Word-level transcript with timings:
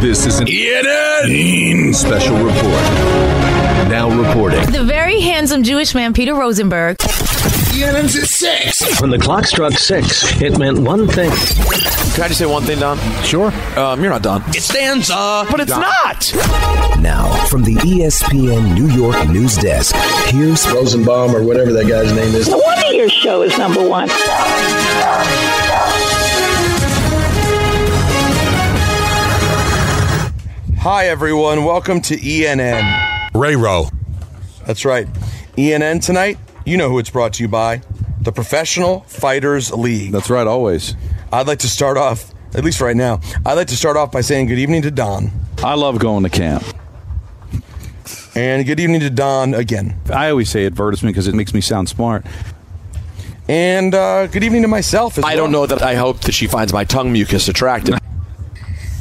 This 0.00 0.26
is 0.26 0.40
an 0.40 0.48
ENN 0.48 1.94
special 1.94 2.36
report. 2.36 2.82
Now 3.88 4.10
reporting. 4.10 4.64
The 4.72 4.82
very 4.84 5.20
handsome 5.20 5.62
Jewish 5.62 5.94
man, 5.94 6.12
Peter 6.12 6.34
Rosenberg. 6.34 6.96
ENN's 7.74 8.16
at 8.16 8.26
six. 8.26 9.00
When 9.00 9.10
the 9.10 9.18
clock 9.18 9.44
struck 9.46 9.72
six, 9.74 10.40
it 10.42 10.58
meant 10.58 10.78
one 10.80 11.06
thing. 11.06 11.30
Can 11.30 12.24
I 12.24 12.28
just 12.28 12.38
say 12.38 12.46
one 12.46 12.62
thing, 12.64 12.80
Don? 12.80 12.98
Sure. 13.22 13.52
Um, 13.78 14.00
you're 14.02 14.10
not 14.10 14.22
done. 14.22 14.42
It 14.48 14.62
stands 14.62 15.08
up. 15.10 15.48
But 15.50 15.60
it's 15.60 15.70
not. 15.70 16.32
Now, 17.00 17.32
from 17.46 17.62
the 17.62 17.76
ESPN 17.76 18.74
New 18.74 18.88
York 18.88 19.28
news 19.28 19.56
desk, 19.56 19.94
here's 20.32 20.68
Rosenbaum 20.70 21.34
or 21.34 21.42
whatever 21.42 21.72
that 21.72 21.86
guy's 21.88 22.12
name 22.12 22.34
is. 22.34 22.48
No 22.48 22.58
wonder 22.58 22.92
your 22.92 23.08
show 23.08 23.42
is 23.42 23.56
number 23.56 23.86
one. 23.88 24.08
Hi, 30.82 31.06
everyone. 31.06 31.62
Welcome 31.62 32.00
to 32.00 32.16
ENN. 32.16 33.30
Ray 33.36 33.54
Rowe. 33.54 33.86
That's 34.66 34.84
right. 34.84 35.06
ENN 35.56 36.04
tonight, 36.04 36.38
you 36.66 36.76
know 36.76 36.88
who 36.88 36.98
it's 36.98 37.08
brought 37.08 37.34
to 37.34 37.44
you 37.44 37.48
by 37.48 37.82
the 38.20 38.32
Professional 38.32 39.02
Fighters 39.02 39.70
League. 39.70 40.10
That's 40.10 40.28
right, 40.28 40.44
always. 40.44 40.96
I'd 41.32 41.46
like 41.46 41.60
to 41.60 41.68
start 41.68 41.98
off, 41.98 42.34
at 42.52 42.64
least 42.64 42.80
right 42.80 42.96
now, 42.96 43.20
I'd 43.46 43.54
like 43.54 43.68
to 43.68 43.76
start 43.76 43.96
off 43.96 44.10
by 44.10 44.22
saying 44.22 44.48
good 44.48 44.58
evening 44.58 44.82
to 44.82 44.90
Don. 44.90 45.30
I 45.62 45.74
love 45.74 46.00
going 46.00 46.24
to 46.24 46.28
camp. 46.28 46.64
And 48.34 48.66
good 48.66 48.80
evening 48.80 49.02
to 49.02 49.10
Don 49.10 49.54
again. 49.54 49.96
I 50.12 50.30
always 50.30 50.50
say 50.50 50.66
advertisement 50.66 51.14
because 51.14 51.28
it 51.28 51.36
makes 51.36 51.54
me 51.54 51.60
sound 51.60 51.90
smart. 51.90 52.26
And 53.46 53.94
uh, 53.94 54.26
good 54.26 54.42
evening 54.42 54.62
to 54.62 54.68
myself 54.68 55.16
as 55.16 55.24
I 55.24 55.36
don't 55.36 55.52
know 55.52 55.64
that 55.64 55.80
I 55.80 55.94
hope 55.94 56.22
that 56.22 56.32
she 56.32 56.48
finds 56.48 56.72
my 56.72 56.82
tongue 56.82 57.12
mucus 57.12 57.46
attractive. 57.46 58.01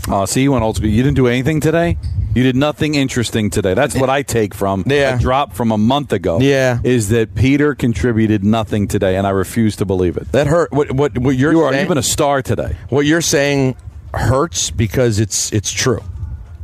Oh, 0.10 0.26
see, 0.26 0.44
you 0.44 0.52
went 0.52 0.64
old 0.64 0.78
school. 0.78 0.90
You 0.90 1.04
didn't 1.04 1.16
do 1.16 1.28
anything 1.28 1.60
today? 1.60 1.98
You 2.34 2.44
did 2.44 2.56
nothing 2.56 2.96
interesting 2.96 3.50
today. 3.50 3.74
That's 3.74 3.96
what 3.96 4.10
I 4.10 4.24
take 4.24 4.54
from 4.56 4.84
Yeah. 4.88 5.16
a 5.18 5.20
drop 5.20 5.54
from 5.54 5.72
a 5.72 5.78
month 5.78 6.14
ago. 6.14 6.40
Yeah. 6.40 6.80
Is 6.84 7.10
that 7.10 7.36
Peter 7.36 7.76
contributed 7.76 8.44
nothing 8.44 8.88
today, 8.88 9.18
and 9.18 9.28
I 9.28 9.32
refuse 9.32 9.76
to 9.78 9.86
believe 9.86 10.18
it. 10.18 10.32
That 10.32 10.48
hurt. 10.48 10.72
What, 10.72 10.92
what, 10.92 11.18
what 11.18 11.36
you're 11.36 11.52
You 11.52 11.62
are 11.62 11.74
saying, 11.74 11.88
you've 11.90 11.98
a 11.98 12.04
star 12.04 12.42
today. 12.42 12.78
what 12.90 13.06
you're 13.06 13.22
saying 13.22 13.76
hurts 14.14 14.72
because 14.72 15.20
it's 15.20 15.52
it's 15.54 15.72
true. 15.72 16.02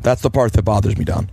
That's 0.01 0.21
the 0.21 0.29
part 0.29 0.53
that 0.53 0.63
bothers 0.63 0.97
me, 0.97 1.03
Don. 1.05 1.29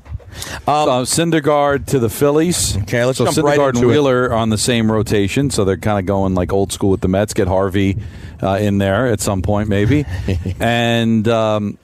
Um, 0.66 0.88
uh, 0.88 1.02
Syndergaard 1.02 1.86
to 1.86 2.00
the 2.00 2.08
Phillies. 2.10 2.76
Okay, 2.78 3.04
let's 3.04 3.18
so 3.18 3.24
jump 3.26 3.36
right 3.46 3.56
Syndergaard 3.58 3.68
into 3.76 3.80
and. 3.82 3.88
Wheeler 3.90 4.24
are 4.30 4.34
on 4.34 4.50
the 4.50 4.58
same 4.58 4.90
rotation, 4.90 5.48
so 5.50 5.64
they're 5.64 5.76
kind 5.76 6.00
of 6.00 6.06
going 6.06 6.34
like 6.34 6.52
old 6.52 6.72
school 6.72 6.90
with 6.90 7.02
the 7.02 7.08
Mets. 7.08 7.34
Get 7.34 7.46
Harvey 7.46 7.96
uh, 8.42 8.58
in 8.60 8.78
there 8.78 9.06
at 9.06 9.20
some 9.20 9.42
point, 9.42 9.68
maybe. 9.68 10.04
and 10.60 11.26
um, 11.28 11.78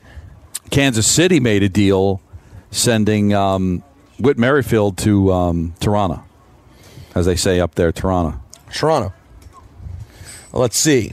Kansas 0.70 1.06
City 1.06 1.40
made 1.40 1.62
a 1.62 1.68
deal 1.68 2.20
sending 2.70 3.34
um, 3.34 3.82
Whit 4.18 4.38
Merrifield 4.38 4.98
to 4.98 5.32
um, 5.32 5.74
Toronto, 5.80 6.22
as 7.14 7.26
they 7.26 7.36
say 7.36 7.60
up 7.60 7.74
there, 7.74 7.92
Toronto. 7.92 8.40
Toronto. 8.72 9.12
Let's 10.52 10.78
see. 10.78 11.12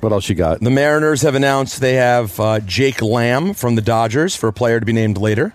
What 0.00 0.12
else 0.12 0.28
you 0.28 0.34
got? 0.34 0.60
The 0.60 0.70
Mariners 0.70 1.22
have 1.22 1.34
announced 1.34 1.80
they 1.80 1.94
have 1.94 2.38
uh, 2.38 2.60
Jake 2.60 3.00
Lamb 3.00 3.54
from 3.54 3.74
the 3.74 3.80
Dodgers 3.80 4.36
for 4.36 4.48
a 4.48 4.52
player 4.52 4.78
to 4.78 4.84
be 4.84 4.92
named 4.92 5.16
later. 5.16 5.54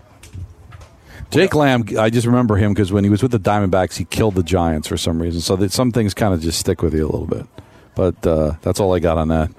Jake 1.29 1.53
Lamb, 1.53 1.85
I 1.99 2.09
just 2.09 2.25
remember 2.25 2.55
him 2.55 2.73
because 2.73 2.91
when 2.91 3.03
he 3.03 3.09
was 3.11 3.21
with 3.21 3.31
the 3.31 3.39
Diamondbacks, 3.39 3.97
he 3.97 4.05
killed 4.05 4.33
the 4.33 4.41
Giants 4.41 4.87
for 4.87 4.97
some 4.97 5.21
reason. 5.21 5.41
So 5.41 5.55
that 5.57 5.71
some 5.71 5.91
things 5.91 6.15
kind 6.15 6.33
of 6.33 6.41
just 6.41 6.57
stick 6.59 6.81
with 6.81 6.95
you 6.95 7.03
a 7.03 7.11
little 7.11 7.27
bit. 7.27 7.45
But 7.93 8.25
uh, 8.25 8.55
that's 8.61 8.79
all 8.79 8.95
I 8.95 8.99
got 8.99 9.19
on 9.19 9.27
that. 9.27 9.51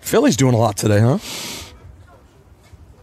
Philly's 0.00 0.36
doing 0.36 0.54
a 0.54 0.58
lot 0.58 0.76
today, 0.76 1.00
huh? 1.00 1.18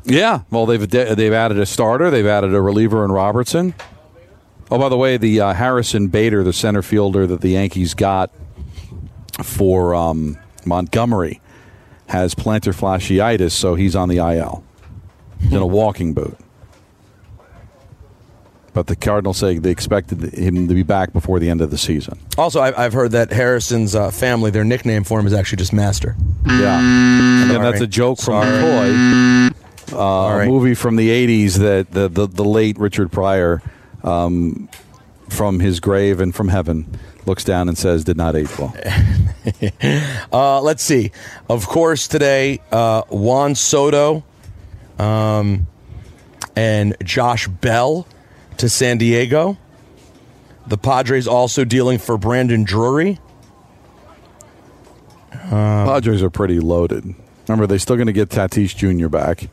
Yeah, 0.04 0.42
well, 0.50 0.66
they've 0.66 0.90
they've 0.90 1.34
added 1.34 1.60
a 1.60 1.66
starter, 1.66 2.10
they've 2.10 2.26
added 2.26 2.54
a 2.54 2.62
reliever 2.62 3.06
in 3.06 3.12
Robertson. 3.12 3.74
Oh, 4.72 4.80
by 4.80 4.90
the 4.90 4.98
way, 4.98 5.18
the 5.18 5.42
uh, 5.42 5.54
Harrison 5.54 6.08
Bader, 6.08 6.44
the 6.44 6.54
center 6.54 6.82
fielder 6.82 7.28
that 7.28 7.42
the 7.42 7.50
Yankees 7.50 7.94
got 7.94 8.32
for 9.44 9.94
um, 9.94 10.38
Montgomery, 10.66 11.42
has 12.08 12.34
plantar 12.34 12.74
fasciitis, 12.74 13.52
so 13.52 13.76
he's 13.76 13.96
on 13.96 14.08
the 14.08 14.18
IL. 14.18 14.64
He's 15.42 15.52
in 15.52 15.58
a 15.58 15.68
walking 15.68 16.14
boot. 16.14 16.38
But 18.74 18.88
the 18.88 18.96
Cardinals 18.96 19.38
say 19.38 19.58
they 19.58 19.72
expected 19.72 20.34
him 20.34 20.70
to 20.70 20.74
be 20.74 20.84
back 20.84 21.12
before 21.12 21.40
the 21.40 21.50
end 21.50 21.60
of 21.60 21.72
the 21.72 21.78
season. 21.78 22.18
Also, 22.38 22.62
I've 22.62 22.94
heard 22.94 23.12
that 23.12 23.32
Harrison's 23.34 23.96
uh, 23.96 24.12
family, 24.12 24.50
their 24.50 24.64
nickname 24.64 25.04
for 25.04 25.20
him 25.20 25.28
is 25.28 25.34
actually 25.34 25.58
just 25.58 25.74
Master. 25.74 26.16
Yeah, 26.46 26.80
and 26.80 27.52
that's 27.52 27.82
a 27.82 27.88
joke 27.88 28.20
from 28.20 28.44
Sorry. 28.44 28.62
Toy, 28.62 29.51
uh, 29.94 30.42
a 30.42 30.46
movie 30.46 30.74
from 30.74 30.96
the 30.96 31.10
'80s 31.10 31.58
that 31.58 31.92
the 31.92 32.08
the, 32.08 32.28
the 32.28 32.44
late 32.44 32.78
Richard 32.78 33.12
Pryor, 33.12 33.62
um, 34.04 34.70
from 35.30 35.60
his 35.60 35.80
grave 35.80 36.20
and 36.20 36.34
from 36.34 36.50
heaven, 36.50 37.00
looks 37.26 37.44
down 37.44 37.68
and 37.68 37.78
says, 37.78 38.04
"Did 38.04 38.18
not 38.18 38.36
age 38.36 38.58
well." 38.58 38.76
Uh, 40.32 40.62
let's 40.62 40.84
see. 40.84 41.12
Of 41.50 41.66
course, 41.68 42.08
today, 42.08 42.60
uh, 42.72 43.02
Juan 43.10 43.56
Soto 43.56 44.24
um, 45.00 45.66
and 46.56 46.96
Josh 47.04 47.48
Bell 47.48 48.08
to 48.58 48.70
San 48.70 49.00
Diego. 49.00 49.58
The 50.68 50.78
Padres 50.78 51.28
also 51.28 51.66
dealing 51.66 51.98
for 51.98 52.20
Brandon 52.20 52.64
Drury. 52.64 53.20
Padres 55.32 56.22
are 56.22 56.30
pretty 56.30 56.60
loaded. 56.60 57.16
Remember, 57.48 57.68
they're 57.68 57.80
still 57.80 57.96
going 57.96 58.08
to 58.08 58.14
get 58.14 58.30
Tatis 58.30 58.76
Jr. 58.76 59.08
back. 59.08 59.50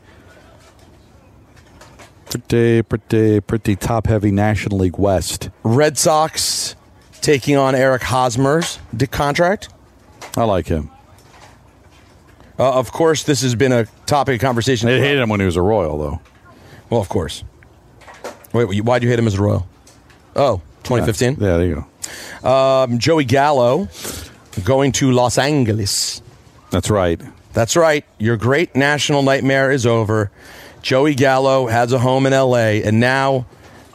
Pretty, 2.29 2.83
pretty, 2.83 3.41
pretty 3.41 3.75
top-heavy 3.75 4.31
National 4.31 4.77
League 4.79 4.97
West. 4.97 5.49
Red 5.63 5.97
Sox 5.97 6.75
taking 7.21 7.55
on 7.57 7.75
Eric 7.75 8.03
Hosmer's 8.03 8.79
contract. 9.11 9.69
I 10.37 10.43
like 10.43 10.67
him. 10.67 10.91
Uh, 12.59 12.73
of 12.73 12.91
course, 12.91 13.23
this 13.23 13.41
has 13.41 13.55
been 13.55 13.71
a 13.71 13.85
topic 14.05 14.35
of 14.35 14.41
conversation. 14.41 14.87
They 14.87 14.99
hated 14.99 15.21
him 15.21 15.29
when 15.29 15.39
he 15.39 15.45
was 15.45 15.55
a 15.55 15.61
Royal, 15.61 15.97
though. 15.97 16.21
Well, 16.89 17.01
of 17.01 17.09
course. 17.09 17.43
Wait, 18.53 18.83
why'd 18.83 19.01
you 19.01 19.09
hate 19.09 19.17
him 19.19 19.27
as 19.27 19.35
a 19.35 19.41
Royal? 19.41 19.67
Oh, 20.35 20.57
2015? 20.83 21.37
Yeah, 21.39 21.57
there 21.57 21.65
you 21.65 21.85
go. 22.43 22.49
Um, 22.49 22.99
Joey 22.99 23.23
Gallo 23.25 23.87
going 24.63 24.91
to 24.93 25.11
Los 25.11 25.37
Angeles. 25.37 26.21
That's 26.69 26.89
right. 26.89 27.19
That's 27.53 27.75
right. 27.75 28.05
Your 28.17 28.37
great 28.37 28.75
national 28.75 29.23
nightmare 29.23 29.71
is 29.71 29.85
over. 29.85 30.31
Joey 30.81 31.15
Gallo 31.15 31.67
has 31.67 31.91
a 31.91 31.99
home 31.99 32.25
in 32.25 32.33
LA, 32.33 32.81
and 32.85 32.99
now 32.99 33.45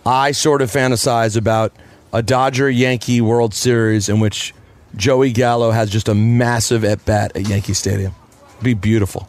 I 0.05 0.33
sort 0.33 0.63
of 0.63 0.71
fantasize 0.71 1.37
about 1.37 1.73
a 2.13 2.23
Dodger 2.23 2.71
Yankee 2.71 3.21
World 3.21 3.55
Series 3.55 4.09
in 4.09 4.21
which 4.21 4.55
Joey 4.97 5.33
Gallo 5.33 5.71
has 5.71 5.91
just 5.91 6.09
a 6.09 6.15
massive 6.15 6.85
at 6.85 7.05
bat 7.05 7.33
at 7.35 7.49
Yankee 7.49 7.75
Stadium. 7.75 8.15
It'd 8.55 8.65
be 8.65 8.75
beautiful. 8.75 9.29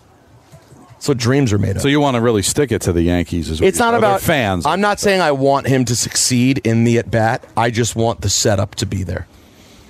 That's 0.92 1.08
what 1.08 1.18
dreams 1.18 1.54
are 1.54 1.58
made 1.58 1.76
of. 1.76 1.82
So 1.82 1.88
you 1.88 2.00
want 2.00 2.16
to 2.16 2.22
really 2.22 2.42
stick 2.42 2.72
it 2.72 2.82
to 2.84 2.94
the 2.94 3.02
Yankees? 3.04 3.50
as 3.50 3.62
well. 3.62 3.68
it's 3.68 3.80
not 3.80 3.94
about 3.96 4.22
fans. 4.22 4.66
I'm 4.66 4.82
not 4.82 5.00
saying 5.00 5.22
I 5.22 5.32
want 5.32 5.68
him 5.68 5.86
to 5.86 5.96
succeed 5.96 6.60
in 6.64 6.84
the 6.84 6.98
at 6.98 7.12
bat. 7.12 7.44
I 7.56 7.70
just 7.70 7.96
want 7.96 8.22
the 8.22 8.30
setup 8.30 8.76
to 8.76 8.86
be 8.86 9.04
there 9.04 9.28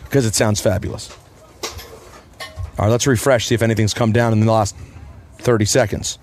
because 0.04 0.26
it 0.26 0.36
sounds 0.36 0.62
fabulous. 0.62 1.16
All 2.78 2.86
right, 2.86 2.90
let's 2.90 3.08
refresh, 3.08 3.48
see 3.48 3.56
if 3.56 3.62
anything's 3.62 3.94
come 3.94 4.12
down 4.12 4.34
in 4.34 4.42
the 4.42 4.52
last 4.52 4.76
30 5.40 5.66
seconds. 5.66 6.20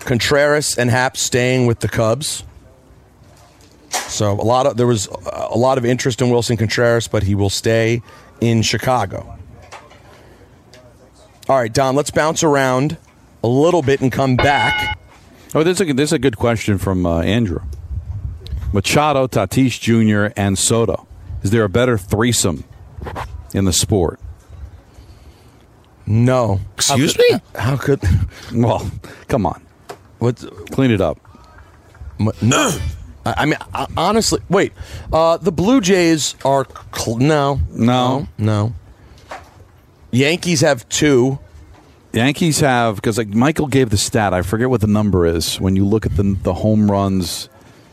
Contreras 0.00 0.76
and 0.78 0.90
Happ 0.90 1.16
staying 1.16 1.66
with 1.66 1.80
the 1.80 1.88
Cubs. 1.88 2.42
So 3.90 4.32
a 4.32 4.42
lot 4.42 4.66
of 4.66 4.76
there 4.76 4.86
was 4.86 5.08
a 5.32 5.56
lot 5.56 5.78
of 5.78 5.84
interest 5.84 6.20
in 6.22 6.30
Wilson 6.30 6.56
Contreras, 6.56 7.08
but 7.08 7.22
he 7.22 7.34
will 7.34 7.50
stay 7.50 8.02
in 8.40 8.62
Chicago. 8.62 9.36
All 11.48 11.56
right, 11.56 11.72
Don, 11.72 11.96
let's 11.96 12.10
bounce 12.10 12.42
around 12.44 12.96
a 13.42 13.48
little 13.48 13.82
bit 13.82 14.00
and 14.00 14.12
come 14.12 14.36
back. 14.36 14.98
Oh, 15.54 15.64
this 15.64 15.80
is 15.80 15.90
a, 15.90 15.92
this 15.94 16.10
is 16.10 16.12
a 16.12 16.18
good 16.18 16.36
question 16.36 16.78
from 16.78 17.04
uh, 17.04 17.20
Andrew. 17.22 17.60
Machado, 18.72 19.26
Tatis 19.26 19.80
Jr., 19.80 20.32
and 20.36 20.56
Soto. 20.56 21.08
Is 21.42 21.50
there 21.50 21.64
a 21.64 21.68
better 21.68 21.98
threesome 21.98 22.62
in 23.52 23.64
the 23.64 23.72
sport? 23.72 24.20
No. 26.06 26.60
Excuse 26.74 27.16
How 27.16 27.18
could- 27.18 27.32
me? 27.32 27.40
How 27.60 27.76
could? 27.76 28.00
Well, 28.52 28.90
come 29.28 29.46
on, 29.46 29.60
What? 30.20 30.36
clean 30.70 30.90
it 30.92 31.00
up. 31.00 31.18
No. 32.40 32.70
I 33.26 33.34
I 33.38 33.44
mean, 33.46 33.56
I- 33.74 33.86
honestly, 33.96 34.40
wait. 34.48 34.72
Uh, 35.12 35.36
the 35.38 35.52
Blue 35.52 35.80
Jays 35.80 36.36
are 36.44 36.66
cl- 36.94 37.18
no, 37.18 37.60
No. 37.72 38.28
no. 38.38 38.72
Yankees 40.10 40.60
have 40.62 40.88
two. 40.88 41.38
Yankees 42.12 42.60
have 42.60 42.96
because 42.96 43.16
like 43.18 43.28
Michael 43.28 43.68
gave 43.68 43.90
the 43.90 43.96
stat. 43.96 44.34
I 44.34 44.42
forget 44.42 44.68
what 44.68 44.80
the 44.80 44.86
number 44.88 45.26
is. 45.26 45.60
When 45.60 45.76
you 45.76 45.84
look 45.84 46.04
at 46.06 46.16
the 46.16 46.36
the 46.42 46.54
home 46.54 46.90
runs 46.90 47.48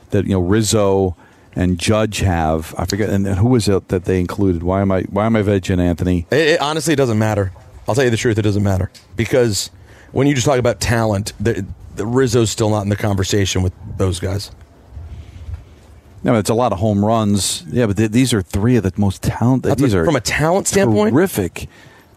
that 0.09 0.25
you 0.25 0.31
know 0.31 0.39
Rizzo 0.39 1.15
and 1.56 1.77
Judge 1.77 2.19
have, 2.19 2.73
I 2.77 2.85
forget. 2.85 3.09
And, 3.09 3.27
who 3.27 3.50
was 3.50 3.68
it 3.68 3.89
that 3.89 4.06
they 4.06 4.19
included? 4.19 4.63
Why 4.63 4.81
am 4.81 4.91
I 4.91 5.01
why 5.03 5.25
am 5.27 5.35
I 5.35 5.44
vegging 5.44 5.80
Anthony? 5.80 6.25
It, 6.31 6.38
it- 6.56 6.62
honestly, 6.62 6.94
it 6.94 6.97
doesn't 6.97 7.19
matter. 7.19 7.51
I'll 7.88 7.94
tell 7.95 8.03
you 8.03 8.09
the 8.09 8.18
truth. 8.18 8.38
It 8.39 8.41
doesn't 8.41 8.63
matter 8.63 8.89
because 9.15 9.69
when 10.12 10.25
you 10.27 10.33
just 10.33 10.45
talk 10.47 10.57
about 10.57 10.80
talent, 10.81 11.33
the, 11.39 11.65
the 11.97 12.05
Rizzo's 12.05 12.49
still 12.49 12.69
not 12.69 12.81
in 12.83 12.89
the 12.89 12.95
conversation 12.95 13.61
with 13.61 13.73
those 13.97 14.19
guys. 14.19 14.51
No, 16.23 16.35
it's 16.35 16.49
a 16.49 16.53
lot 16.53 16.71
of 16.71 16.79
home 16.79 17.03
runs. 17.05 17.63
Yeah, 17.69 17.85
but 17.85 17.97
th- 17.97 18.11
these 18.11 18.33
are 18.33 18.41
three 18.41 18.75
of 18.75 18.83
the 18.83 18.91
most 18.97 19.21
talented. 19.21 19.71
That's 19.71 19.81
These 19.81 19.94
what- 19.94 20.01
are 20.01 20.05
from 20.05 20.15
a 20.15 20.21
talent 20.21 20.67
standpoint? 20.67 21.13
terrific, 21.13 21.67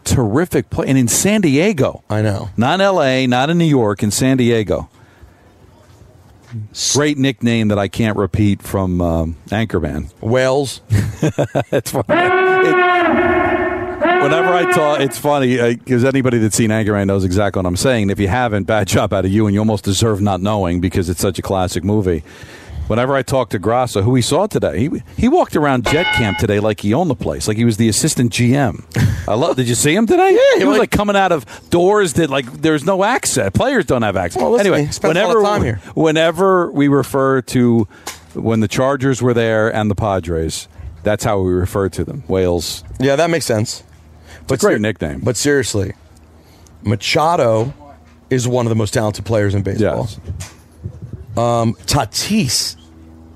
terrific 0.03 0.69
play. 0.69 0.87
And 0.87 0.97
in 0.97 1.07
San 1.07 1.41
Diego, 1.41 2.03
I 2.09 2.21
know. 2.21 2.49
not 2.57 2.81
L.A., 2.81 3.27
not 3.27 3.49
in 3.49 3.57
New 3.57 3.65
York, 3.65 4.01
in 4.03 4.09
San 4.11 4.37
Diego. 4.37 4.89
Great 6.93 7.17
nickname 7.17 7.69
that 7.69 7.79
I 7.79 7.87
can't 7.87 8.17
repeat 8.17 8.61
from 8.61 8.99
um, 8.99 9.35
Anchorman. 9.49 10.11
Wales. 10.19 10.81
It's 10.89 11.91
funny. 11.91 12.05
Whenever 14.21 14.53
I 14.53 14.71
talk, 14.71 14.99
it's 14.99 15.17
funny 15.17 15.59
uh, 15.59 15.69
because 15.73 16.03
anybody 16.05 16.37
that's 16.37 16.55
seen 16.55 16.71
*Anger 16.71 16.93
Anchorman 16.93 17.07
knows 17.07 17.23
exactly 17.25 17.59
what 17.59 17.65
I'm 17.67 17.75
saying. 17.75 18.09
If 18.09 18.19
you 18.19 18.27
haven't, 18.27 18.63
bad 18.65 18.87
job 18.87 19.13
out 19.13 19.25
of 19.25 19.31
you, 19.31 19.47
and 19.47 19.53
you 19.53 19.59
almost 19.59 19.83
deserve 19.83 20.21
not 20.21 20.41
knowing 20.41 20.79
because 20.79 21.09
it's 21.09 21.19
such 21.21 21.39
a 21.39 21.41
classic 21.41 21.83
movie. 21.83 22.23
Whenever 22.87 23.15
I 23.15 23.21
talk 23.23 23.49
to 23.51 23.59
Grasso, 23.59 24.01
who 24.01 24.11
we 24.11 24.21
saw 24.21 24.47
today, 24.47 24.77
he 24.79 24.89
he 25.17 25.29
walked 25.29 25.55
around 25.55 25.85
Jet 25.85 26.05
Camp 26.13 26.37
today 26.37 26.59
like 26.59 26.81
he 26.81 26.93
owned 26.93 27.09
the 27.09 27.15
place, 27.15 27.47
like 27.47 27.55
he 27.57 27.63
was 27.65 27.77
the 27.77 27.87
assistant 27.87 28.31
GM. 28.33 28.83
I 29.27 29.35
love. 29.35 29.55
Did 29.55 29.69
you 29.69 29.75
see 29.75 29.95
him 29.95 30.05
today? 30.07 30.31
Yeah, 30.53 30.59
he 30.59 30.65
was 30.65 30.77
like- 30.77 30.91
coming 30.91 31.15
out 31.15 31.31
of 31.31 31.45
doors 31.69 32.13
that 32.13 32.29
like 32.29 32.45
there's 32.51 32.83
no 32.85 33.03
access. 33.03 33.49
Players 33.53 33.85
don't 33.85 34.01
have 34.01 34.17
access. 34.17 34.41
Well, 34.41 34.51
listen, 34.51 34.67
anyway, 34.67 34.85
he 34.87 34.91
spends 34.91 35.15
a 35.17 35.21
lot 35.21 35.27
whenever 35.29 35.41
time 35.43 35.63
here. 35.63 35.75
whenever 35.95 36.71
we 36.71 36.87
refer 36.89 37.41
to 37.43 37.87
when 38.33 38.59
the 38.59 38.67
Chargers 38.67 39.21
were 39.21 39.33
there 39.33 39.73
and 39.73 39.89
the 39.89 39.95
Padres, 39.95 40.67
that's 41.03 41.23
how 41.23 41.39
we 41.39 41.51
refer 41.53 41.87
to 41.89 42.03
them. 42.03 42.23
Wales. 42.27 42.83
Yeah, 42.99 43.15
that 43.15 43.29
makes 43.29 43.45
sense. 43.45 43.83
A 44.51 44.57
great 44.57 44.81
nickname. 44.81 45.19
But 45.21 45.37
seriously, 45.37 45.93
Machado 46.83 47.73
is 48.29 48.47
one 48.47 48.65
of 48.65 48.69
the 48.69 48.75
most 48.75 48.93
talented 48.93 49.25
players 49.25 49.55
in 49.55 49.61
baseball. 49.63 50.07
Yes. 50.09 50.19
Um, 51.37 51.73
Tatis. 51.85 52.75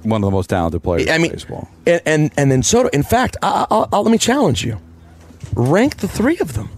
One 0.03 0.21
of 0.23 0.27
the 0.27 0.31
most 0.31 0.49
talented 0.49 0.83
players 0.83 1.07
I 1.07 1.15
in 1.15 1.21
mean, 1.23 1.31
baseball. 1.31 1.67
and, 1.87 2.01
and 2.05 2.31
and 2.37 2.51
then 2.51 2.61
Soto. 2.63 2.89
In 2.89 3.01
fact, 3.03 3.37
I, 3.41 3.65
I'll, 3.71 3.89
I'll, 3.91 4.03
let 4.03 4.11
me 4.11 4.17
challenge 4.17 4.63
you. 4.63 4.77
Rank 5.53 5.97
the 5.97 6.07
three 6.07 6.37
of 6.39 6.53
them. 6.53 6.69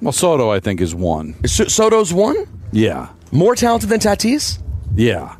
Well, 0.00 0.12
Soto, 0.12 0.50
I 0.50 0.60
think, 0.60 0.80
is 0.80 0.94
one. 0.94 1.34
Is 1.42 1.52
So- 1.54 1.64
Soto's 1.66 2.12
one 2.14 2.36
Yeah. 2.72 3.08
more 3.32 3.54
talented 3.54 3.88
than 3.90 4.00
Tatis. 4.00 4.58
Yeah. 4.94 5.36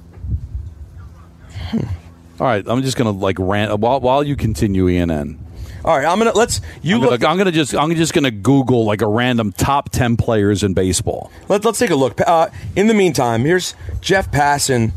All 2.41 2.47
right, 2.49 2.65
I'm 2.67 2.83
just 2.83 2.97
gonna 2.97 3.11
like 3.13 3.37
rant 3.39 3.79
while 3.79 4.01
while 4.01 4.23
you 4.25 4.37
continue 4.37 4.87
ENN. 4.87 5.39
All 5.85 5.97
right, 5.97 6.07
I'm 6.07 6.19
gonna 6.19 6.33
let's 6.33 6.61
you 6.81 6.97
I'm 6.97 7.03
look. 7.03 7.21
gonna, 7.21 7.33
I'm 7.33 7.39
gonna 7.39 7.53
just 7.53 7.75
I'm 7.75 7.95
just 7.95 8.15
gonna 8.15 8.31
Google 8.31 8.87
like 8.87 9.03
a 9.03 9.07
random 9.07 9.53
top 9.53 9.91
ten 9.91 10.17
players 10.17 10.63
in 10.63 10.73
baseball. 10.73 11.31
Let, 11.49 11.65
us 11.67 11.79
take 11.79 11.91
a 11.91 11.95
look. 11.95 12.21
Uh, 12.21 12.49
in 12.75 12.87
the 12.87 12.95
meantime, 12.95 13.45
here's 13.45 13.75
Jeff 14.01 14.31
Passan, 14.31 14.93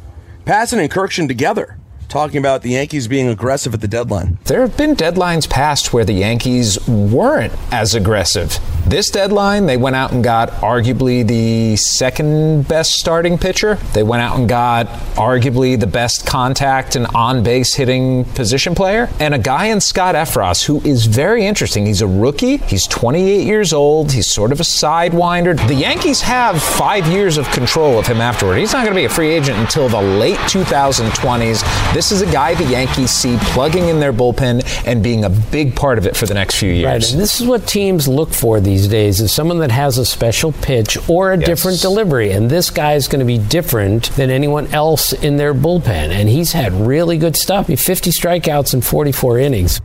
Passan 0.46 0.80
and 0.80 0.90
Kurkjian 0.90 1.28
together 1.28 1.78
talking 2.10 2.38
about 2.38 2.62
the 2.62 2.72
Yankees 2.72 3.08
being 3.08 3.28
aggressive 3.28 3.74
at 3.74 3.82
the 3.82 3.88
deadline. 3.88 4.38
There 4.46 4.62
have 4.62 4.78
been 4.78 4.96
deadlines 4.96 5.50
past 5.50 5.94
where 5.94 6.06
the 6.06 6.14
Yankees 6.14 6.86
weren't 6.88 7.54
as 7.72 7.96
aggressive. 7.96 8.60
This 8.86 9.10
deadline, 9.10 9.66
they 9.66 9.76
went 9.76 9.98
out 9.98 10.14
and 10.14 10.24
got 10.24 10.50
arguably 10.62 11.28
the 11.28 11.76
second 11.76 12.68
best 12.70 12.94
starting 12.94 13.38
pitcher. 13.38 13.76
They 13.94 14.04
went 14.04 14.22
out 14.22 14.40
and 14.40 14.48
got 14.48 14.88
arguably 15.16 15.78
the 15.78 15.88
best 15.88 16.26
contact 16.26 16.96
and 16.96 17.06
on 17.08 17.44
base 17.44 17.76
hitting 17.76 18.24
position 18.24 18.76
player. 18.76 19.10
And 19.20 19.34
a 19.34 19.40
guy 19.40 19.66
in 19.66 19.82
Scott 19.82 20.16
Effross 20.16 20.66
who 20.66 20.80
is 20.82 21.06
very 21.06 21.46
interesting. 21.46 21.86
He's 21.86 22.02
a 22.02 22.08
rookie, 22.08 22.58
he's 22.58 22.88
28 22.88 23.46
years 23.46 23.74
old, 23.74 24.14
he's 24.14 24.32
sort 24.32 24.54
of 24.54 24.62
a 24.62 24.64
sidewinder. 24.64 25.58
The 25.68 25.76
Yankees 25.76 26.22
have 26.22 26.62
five 26.62 27.06
years 27.08 27.38
of 27.38 27.46
control 27.52 28.00
of 28.00 28.08
him 28.08 28.22
afterward. 28.22 28.56
He's 28.56 28.72
not 28.72 28.86
going 28.86 28.96
to 28.96 29.00
be 29.00 29.06
a 29.06 29.10
free 29.10 29.32
agent 29.32 29.58
until 29.58 29.90
the 29.90 30.02
late 30.02 30.40
2020s. 30.48 31.94
This 31.98 32.12
is 32.12 32.22
a 32.22 32.32
guy 32.32 32.54
the 32.54 32.64
Yankees 32.66 33.10
see 33.10 33.38
plugging 33.40 33.88
in 33.90 34.00
their 34.00 34.14
bullpen 34.14 34.64
and 34.86 35.02
being 35.02 35.26
a 35.26 35.32
big 35.32 35.76
part 35.76 35.98
of 35.98 36.06
it 36.06 36.16
for 36.16 36.28
the 36.28 36.36
next 36.36 36.58
few 36.60 36.72
years. 36.72 36.86
Right, 36.86 37.12
and 37.12 37.20
this 37.20 37.42
is 37.42 37.48
what 37.48 37.66
teams 37.66 38.08
look 38.08 38.30
for 38.30 38.60
these 38.60 38.88
days: 38.88 39.20
is 39.20 39.32
someone 39.32 39.58
that 39.62 39.72
has 39.72 39.98
a 39.98 40.06
special 40.06 40.52
pitch 40.52 40.96
or 41.10 41.32
a 41.34 41.40
Yes. 41.40 41.48
different 41.48 41.82
delivery. 41.82 42.30
And 42.30 42.52
this 42.52 42.70
guy 42.70 42.94
is 42.94 43.08
going 43.08 43.22
to 43.22 43.26
be 43.26 43.40
different 43.40 44.12
than 44.16 44.30
anyone 44.30 44.68
else 44.68 45.12
in 45.12 45.38
their 45.38 45.56
bullpen. 45.56 46.12
And 46.12 46.30
he's 46.30 46.52
had 46.52 46.72
really 46.72 47.18
good 47.18 47.36
stuff. 47.36 47.66
50 47.66 48.12
strikeouts 48.12 48.76
in 48.76 48.82
44 48.82 49.40
innings. 49.40 49.82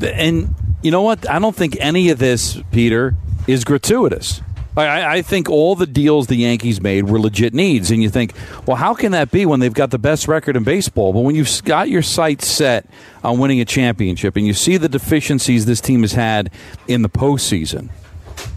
And 0.00 0.54
you 0.84 0.92
know 0.92 1.02
what? 1.02 1.28
I 1.28 1.40
don't 1.40 1.56
think 1.56 1.76
any 1.80 2.10
of 2.10 2.20
this, 2.20 2.62
Peter, 2.70 3.16
is 3.48 3.64
gratuitous. 3.64 4.40
I- 4.76 5.16
I, 5.18 5.22
think 5.22 5.48
all 5.48 5.76
the 5.76 5.86
deals 5.86 6.26
the 6.26 6.36
Yankees 6.36 6.80
made 6.80 7.08
were 7.08 7.20
legit 7.20 7.54
needs, 7.54 7.90
and 7.90 8.02
you 8.02 8.10
think, 8.10 8.32
well, 8.66 8.76
how 8.76 8.94
can 8.94 9.12
that 9.12 9.30
be 9.30 9.46
when 9.46 9.60
they've 9.60 9.72
got 9.72 9.90
the 9.90 9.98
best 9.98 10.26
record 10.26 10.56
in 10.56 10.64
baseball? 10.64 11.12
But 11.12 11.20
when 11.20 11.36
you've 11.36 11.62
got 11.64 11.88
your 11.88 12.02
sights 12.02 12.48
set 12.48 12.86
on 13.22 13.38
winning 13.38 13.60
a 13.60 13.64
championship, 13.64 14.36
and 14.36 14.46
you 14.46 14.52
see 14.52 14.76
the 14.76 14.88
deficiencies 14.88 15.66
this 15.66 15.80
team 15.80 16.02
has 16.02 16.12
had 16.12 16.50
in 16.88 17.02
the 17.02 17.08
postseason, 17.08 17.90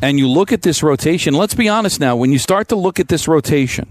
and 0.01 0.17
you 0.19 0.27
look 0.27 0.51
at 0.51 0.63
this 0.63 0.81
rotation, 0.81 1.33
let's 1.33 1.53
be 1.53 1.69
honest 1.69 1.99
now, 1.99 2.15
when 2.15 2.31
you 2.31 2.39
start 2.39 2.67
to 2.69 2.75
look 2.75 2.99
at 2.99 3.09
this 3.09 3.27
rotation 3.27 3.87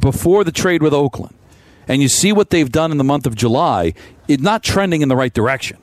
before 0.00 0.44
the 0.44 0.52
trade 0.52 0.82
with 0.82 0.94
Oakland, 0.94 1.34
and 1.88 2.00
you 2.00 2.08
see 2.08 2.32
what 2.32 2.50
they've 2.50 2.70
done 2.70 2.92
in 2.92 2.98
the 2.98 3.04
month 3.04 3.26
of 3.26 3.34
July, 3.34 3.94
it's 4.28 4.42
not 4.42 4.62
trending 4.62 5.02
in 5.02 5.08
the 5.08 5.16
right 5.16 5.34
direction. 5.34 5.78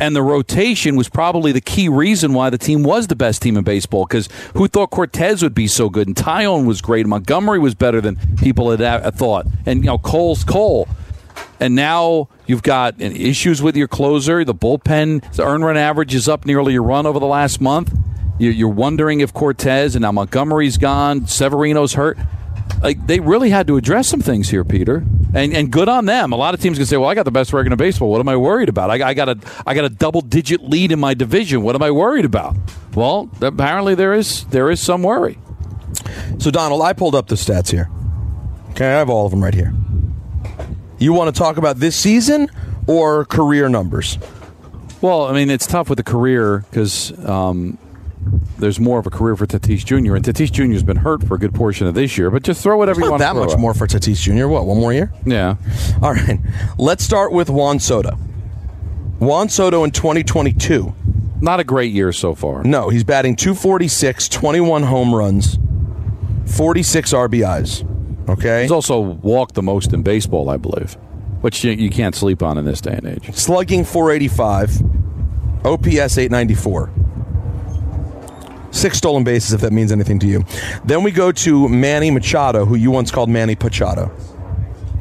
And 0.00 0.16
the 0.16 0.22
rotation 0.22 0.96
was 0.96 1.10
probably 1.10 1.52
the 1.52 1.60
key 1.60 1.90
reason 1.90 2.32
why 2.32 2.48
the 2.48 2.56
team 2.56 2.82
was 2.82 3.06
the 3.08 3.14
best 3.14 3.42
team 3.42 3.58
in 3.58 3.64
baseball. 3.64 4.06
Because 4.06 4.30
who 4.54 4.66
thought 4.66 4.90
Cortes 4.90 5.42
would 5.42 5.54
be 5.54 5.66
so 5.66 5.90
good? 5.90 6.06
And 6.06 6.16
Taillon 6.16 6.64
was 6.64 6.80
great. 6.80 7.00
And 7.00 7.10
Montgomery 7.10 7.58
was 7.58 7.74
better 7.74 8.00
than 8.00 8.16
people 8.38 8.70
had 8.70 8.80
uh, 8.80 9.10
thought. 9.10 9.46
And 9.66 9.80
you 9.80 9.86
know 9.86 9.98
Cole's 9.98 10.42
Cole. 10.42 10.88
And 11.60 11.74
now 11.74 12.28
you've 12.46 12.62
got 12.62 12.98
issues 12.98 13.60
with 13.60 13.76
your 13.76 13.88
closer. 13.88 14.42
The 14.42 14.54
bullpen, 14.54 15.34
the 15.34 15.44
earn 15.44 15.62
run 15.62 15.76
average 15.76 16.14
is 16.14 16.26
up 16.26 16.46
nearly 16.46 16.76
a 16.76 16.80
run 16.80 17.04
over 17.04 17.18
the 17.18 17.26
last 17.26 17.60
month. 17.60 17.92
You're 18.38 18.70
wondering 18.70 19.20
if 19.20 19.34
Cortes 19.34 19.94
and 19.94 20.00
now 20.00 20.12
Montgomery's 20.12 20.78
gone, 20.78 21.26
Severino's 21.26 21.92
hurt. 21.92 22.16
Like 22.82 23.06
they 23.06 23.20
really 23.20 23.50
had 23.50 23.66
to 23.66 23.76
address 23.76 24.08
some 24.08 24.20
things 24.20 24.48
here, 24.48 24.64
Peter, 24.64 25.04
and 25.34 25.52
and 25.52 25.70
good 25.70 25.88
on 25.88 26.06
them. 26.06 26.32
A 26.32 26.36
lot 26.36 26.54
of 26.54 26.60
teams 26.60 26.78
can 26.78 26.86
say, 26.86 26.96
"Well, 26.96 27.08
I 27.08 27.14
got 27.14 27.24
the 27.24 27.30
best 27.30 27.52
record 27.52 27.72
in 27.72 27.78
baseball. 27.78 28.10
What 28.10 28.20
am 28.20 28.28
I 28.28 28.36
worried 28.36 28.68
about? 28.68 28.90
I, 28.90 29.08
I 29.08 29.14
got 29.14 29.28
a 29.28 29.38
I 29.66 29.74
got 29.74 29.84
a 29.84 29.90
double 29.90 30.22
digit 30.22 30.62
lead 30.62 30.92
in 30.92 30.98
my 30.98 31.14
division. 31.14 31.62
What 31.62 31.74
am 31.74 31.82
I 31.82 31.90
worried 31.90 32.24
about?" 32.24 32.56
Well, 32.94 33.30
apparently 33.40 33.94
there 33.94 34.14
is 34.14 34.44
there 34.46 34.70
is 34.70 34.80
some 34.80 35.02
worry. 35.02 35.38
So, 36.38 36.50
Donald, 36.50 36.82
I 36.82 36.92
pulled 36.92 37.14
up 37.14 37.28
the 37.28 37.34
stats 37.34 37.70
here. 37.70 37.90
Okay, 38.70 38.86
I 38.86 38.98
have 38.98 39.10
all 39.10 39.26
of 39.26 39.30
them 39.30 39.42
right 39.42 39.54
here. 39.54 39.74
You 40.98 41.12
want 41.12 41.34
to 41.34 41.38
talk 41.38 41.56
about 41.56 41.76
this 41.76 41.96
season 41.96 42.48
or 42.86 43.24
career 43.24 43.68
numbers? 43.68 44.18
Well, 45.00 45.24
I 45.24 45.32
mean, 45.32 45.50
it's 45.50 45.66
tough 45.66 45.88
with 45.88 45.96
the 45.96 46.02
career 46.02 46.64
because 46.70 47.12
um, 47.26 47.78
there's 48.58 48.78
more 48.78 48.98
of 48.98 49.06
a 49.06 49.10
career 49.10 49.36
for 49.36 49.46
Tatis 49.46 49.84
Jr. 49.84 50.16
And 50.16 50.24
Tatis 50.24 50.50
Jr. 50.52 50.64
has 50.72 50.82
been 50.82 50.98
hurt 50.98 51.26
for 51.26 51.34
a 51.34 51.38
good 51.38 51.54
portion 51.54 51.86
of 51.86 51.94
this 51.94 52.18
year. 52.18 52.30
But 52.30 52.42
just 52.42 52.62
throw 52.62 52.76
whatever 52.76 53.00
Not 53.00 53.06
you 53.06 53.10
want. 53.12 53.20
that 53.20 53.32
throw 53.32 53.44
much 53.44 53.52
out. 53.54 53.58
more 53.60 53.74
for 53.74 53.86
Tatis 53.86 54.20
Jr. 54.20 54.46
What, 54.48 54.66
one 54.66 54.78
more 54.78 54.92
year? 54.92 55.12
Yeah. 55.24 55.56
All 56.02 56.12
right. 56.12 56.38
Let's 56.78 57.02
start 57.04 57.32
with 57.32 57.48
Juan 57.50 57.78
Soto. 57.80 58.16
Juan 59.18 59.48
Soto 59.48 59.84
in 59.84 59.90
2022. 59.90 60.94
Not 61.40 61.58
a 61.60 61.64
great 61.64 61.92
year 61.92 62.12
so 62.12 62.34
far. 62.34 62.62
No, 62.64 62.90
he's 62.90 63.04
batting 63.04 63.34
246, 63.36 64.28
21 64.28 64.82
home 64.82 65.14
runs, 65.14 65.58
46 66.46 67.12
RBIs. 67.14 68.28
Okay. 68.28 68.62
He's 68.62 68.70
also 68.70 69.00
walked 69.00 69.54
the 69.54 69.62
most 69.62 69.92
in 69.94 70.02
baseball, 70.02 70.50
I 70.50 70.58
believe, 70.58 70.94
which 71.40 71.64
you, 71.64 71.72
you 71.72 71.88
can't 71.90 72.14
sleep 72.14 72.42
on 72.42 72.58
in 72.58 72.64
this 72.66 72.80
day 72.82 72.92
and 72.92 73.06
age. 73.06 73.34
Slugging 73.34 73.84
485, 73.84 74.82
OPS 75.64 76.18
894. 76.18 76.90
Six 78.70 78.98
stolen 78.98 79.24
bases, 79.24 79.52
if 79.52 79.60
that 79.62 79.72
means 79.72 79.90
anything 79.92 80.18
to 80.20 80.26
you. 80.26 80.44
Then 80.84 81.02
we 81.02 81.10
go 81.10 81.32
to 81.32 81.68
Manny 81.68 82.10
Machado, 82.10 82.64
who 82.64 82.76
you 82.76 82.90
once 82.90 83.10
called 83.10 83.28
Manny 83.28 83.56
Pachado. 83.56 84.10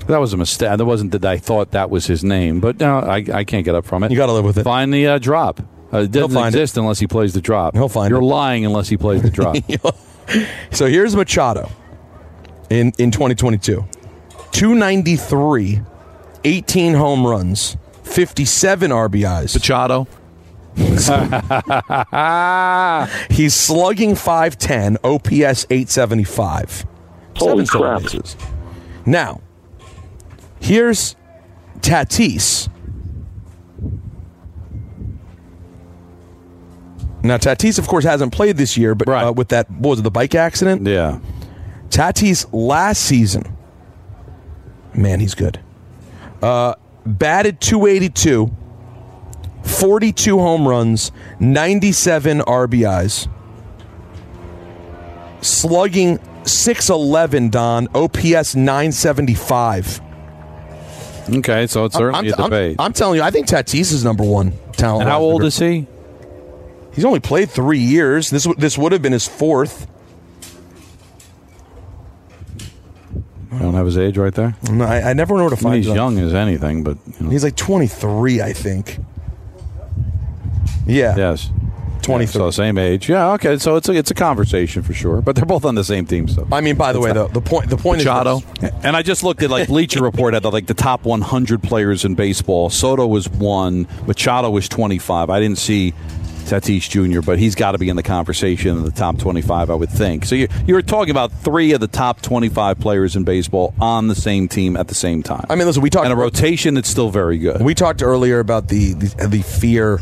That 0.08 0.20
was 0.20 0.34
a 0.34 0.38
mistake. 0.38 0.76
That 0.78 0.86
wasn't 0.86 1.12
that 1.12 1.24
I 1.24 1.38
thought 1.38 1.72
that 1.72 1.92
was 1.92 2.08
his 2.08 2.24
name, 2.24 2.60
but 2.60 2.80
no, 2.80 2.98
I, 3.00 3.24
I 3.32 3.44
can't 3.44 3.64
get 3.64 3.76
up 3.76 3.86
from 3.86 4.04
it. 4.04 4.10
You 4.10 4.18
got 4.18 4.26
to 4.26 4.34
live 4.34 4.44
with 4.46 4.58
it. 4.58 4.64
Find 4.64 4.92
the 4.92 5.06
uh, 5.06 5.20
drop. 5.20 5.60
Uh, 5.94 6.00
it 6.00 6.12
doesn't 6.12 6.32
find 6.32 6.54
it. 6.56 6.58
exist 6.58 6.78
unless 6.78 6.98
he 7.00 7.06
plays 7.06 7.34
the 7.34 7.42
drop. 7.42 7.76
He'll 7.76 7.90
find 7.90 8.10
You're 8.10 8.22
it. 8.22 8.26
lying 8.26 8.66
unless 8.66 8.88
he 8.90 8.98
plays 8.98 9.22
the 9.22 9.30
drop. 9.30 9.56
So 10.72 10.86
here's 10.86 11.16
Machado 11.16 11.72
in, 12.70 12.94
in 13.00 13.10
2022 13.10 13.84
293, 14.52 15.82
18 16.44 16.94
home 16.94 17.26
runs, 17.26 17.78
57 18.04 18.92
RBIs. 18.92 19.56
Machado. 19.56 20.08
He's 23.30 23.54
slugging 23.54 24.16
510, 24.16 24.98
OPS 25.04 25.66
875. 25.70 26.86
Holy 27.36 27.66
Seven 27.66 27.82
crap. 27.82 28.02
bases. 28.02 28.38
Now, 29.06 29.42
here's 30.62 31.16
Tatis. 31.82 32.70
Now, 37.24 37.38
Tatis, 37.38 37.78
of 37.78 37.88
course, 37.88 38.06
hasn't 38.06 38.32
played 38.34 38.58
this 38.58 38.78
year, 38.78 38.96
but 38.96 39.10
uh, 39.10 39.34
with 39.36 39.50
that, 39.50 39.70
what 39.72 39.90
was 39.92 40.00
it, 40.00 40.04
the 40.04 40.12
bike 40.12 40.36
accident? 40.36 40.88
Yeah. 40.88 41.20
Tatis 41.90 42.48
last 42.54 43.02
season, 43.04 43.44
man, 44.94 45.20
he's 45.20 45.36
good. 45.36 45.60
Uh, 46.42 46.76
batted 47.06 47.60
282, 47.60 48.50
42 49.70 50.38
home 50.40 50.68
runs, 50.68 51.12
97 51.40 52.40
RBIs, 52.40 53.28
slugging 55.42 56.20
611, 56.44 57.50
Don, 57.50 57.88
OPS 57.96 58.56
975. 58.56 60.02
Okay, 61.32 61.68
so 61.68 61.86
it's 61.86 61.96
certainly 61.96 62.34
I'm, 62.34 62.40
a 62.40 62.42
I'm- 62.42 62.50
debate. 62.50 62.76
I'm 62.80 62.94
telling 62.94 63.18
you, 63.18 63.22
I 63.24 63.30
think 63.32 63.48
Tatis 63.48 63.94
is 63.94 64.04
number 64.04 64.24
one 64.24 64.54
talent. 64.74 65.04
and 65.04 65.10
how 65.10 65.22
old 65.22 65.44
is 65.44 65.58
he? 65.60 65.86
He's 66.94 67.06
only 67.06 67.20
played 67.20 67.50
three 67.52 67.80
years. 67.80 68.30
This 68.32 68.48
this 68.58 68.78
would 68.78 68.92
have 68.92 69.02
been 69.02 69.14
his 69.14 69.28
fourth. 69.28 69.88
I 73.52 73.60
don't 73.60 73.74
have 73.76 73.86
his 73.86 73.98
age 73.98 74.18
right 74.18 74.34
there. 74.34 74.56
No, 74.72 74.86
I, 74.86 75.10
I 75.12 75.14
never 75.14 75.36
know 75.36 75.42
where 75.44 75.50
to 75.52 75.56
find. 75.58 75.76
he's 75.76 75.88
young 75.88 76.18
as 76.20 76.34
anything, 76.34 76.84
but 76.84 76.98
you 77.20 77.26
know. 77.26 77.30
He's 77.32 77.44
like 77.44 77.56
23, 77.56 78.42
I 78.42 78.54
think. 78.54 79.00
Yeah. 80.90 81.16
yes, 81.16 81.50
23. 82.02 82.32
So 82.32 82.52
same 82.52 82.78
age. 82.78 83.10
Yeah. 83.10 83.34
Okay. 83.34 83.58
So 83.58 83.76
it's 83.76 83.88
a 83.90 83.94
it's 83.94 84.12
a 84.12 84.16
conversation 84.16 84.84
for 84.84 84.94
sure. 84.94 85.22
But 85.22 85.36
they're 85.36 85.46
both 85.46 85.66
on 85.66 85.76
the 85.76 85.84
same 85.84 86.06
team. 86.06 86.28
So 86.28 86.48
I 86.52 86.62
mean, 86.62 86.76
by 86.76 86.92
the 86.94 87.00
It's 87.00 87.06
way, 87.06 87.14
though, 87.14 87.28
the 87.28 87.42
point 87.42 87.70
the 87.70 87.78
point 87.78 88.00
Machado. 88.00 88.38
is 88.38 88.72
And 88.84 88.96
I 88.96 89.02
just 89.02 89.24
looked 89.24 89.44
at 89.44 89.50
like 89.50 89.68
Bleacher 89.68 90.04
Report 90.04 90.34
had 90.34 90.44
the, 90.44 90.52
like 90.52 90.68
the 90.68 90.74
top 90.74 91.06
100 91.06 91.62
players 91.64 92.06
in 92.06 92.16
baseball. 92.16 92.70
Soto 92.70 93.06
was 93.06 93.30
one. 93.30 93.88
Machado 94.08 94.50
was 94.50 94.68
25. 94.70 95.30
I 95.30 95.40
didn't 95.40 95.58
see 95.58 95.94
Tatis 96.46 96.90
Jr., 96.90 97.22
but 97.22 97.38
he's 97.38 97.54
got 97.54 97.74
to 97.74 97.78
be 97.78 97.90
in 97.90 97.96
the 97.96 98.04
conversation 98.04 98.76
in 98.76 98.84
the 98.84 98.92
top 98.92 99.20
25, 99.20 99.70
I 99.70 99.74
would 99.76 99.90
think. 99.92 100.26
So 100.26 100.34
you 100.34 100.48
you 100.66 100.74
were 100.74 100.82
talking 100.82 101.12
about 101.12 101.32
three 101.32 101.74
of 101.74 101.80
the 101.80 101.88
top 101.88 102.22
25 102.22 102.80
players 102.80 103.16
in 103.16 103.24
baseball 103.24 103.74
on 103.80 104.08
the 104.08 104.16
same 104.16 104.48
team 104.48 104.76
at 104.76 104.88
the 104.88 104.96
same 104.96 105.22
time. 105.22 105.46
I 105.50 105.56
mean, 105.56 105.68
listen, 105.68 105.84
we 105.84 105.90
talked 105.92 106.06
and 106.06 106.14
a 106.14 106.18
rotation 106.18 106.74
that's 106.74 106.90
still 106.90 107.12
very 107.12 107.38
good. 107.38 107.62
We 107.62 107.76
talked 107.76 108.02
earlier 108.02 108.40
about 108.40 108.70
the, 108.70 108.94
the 108.94 109.28
the 109.28 109.42
fear 109.44 110.00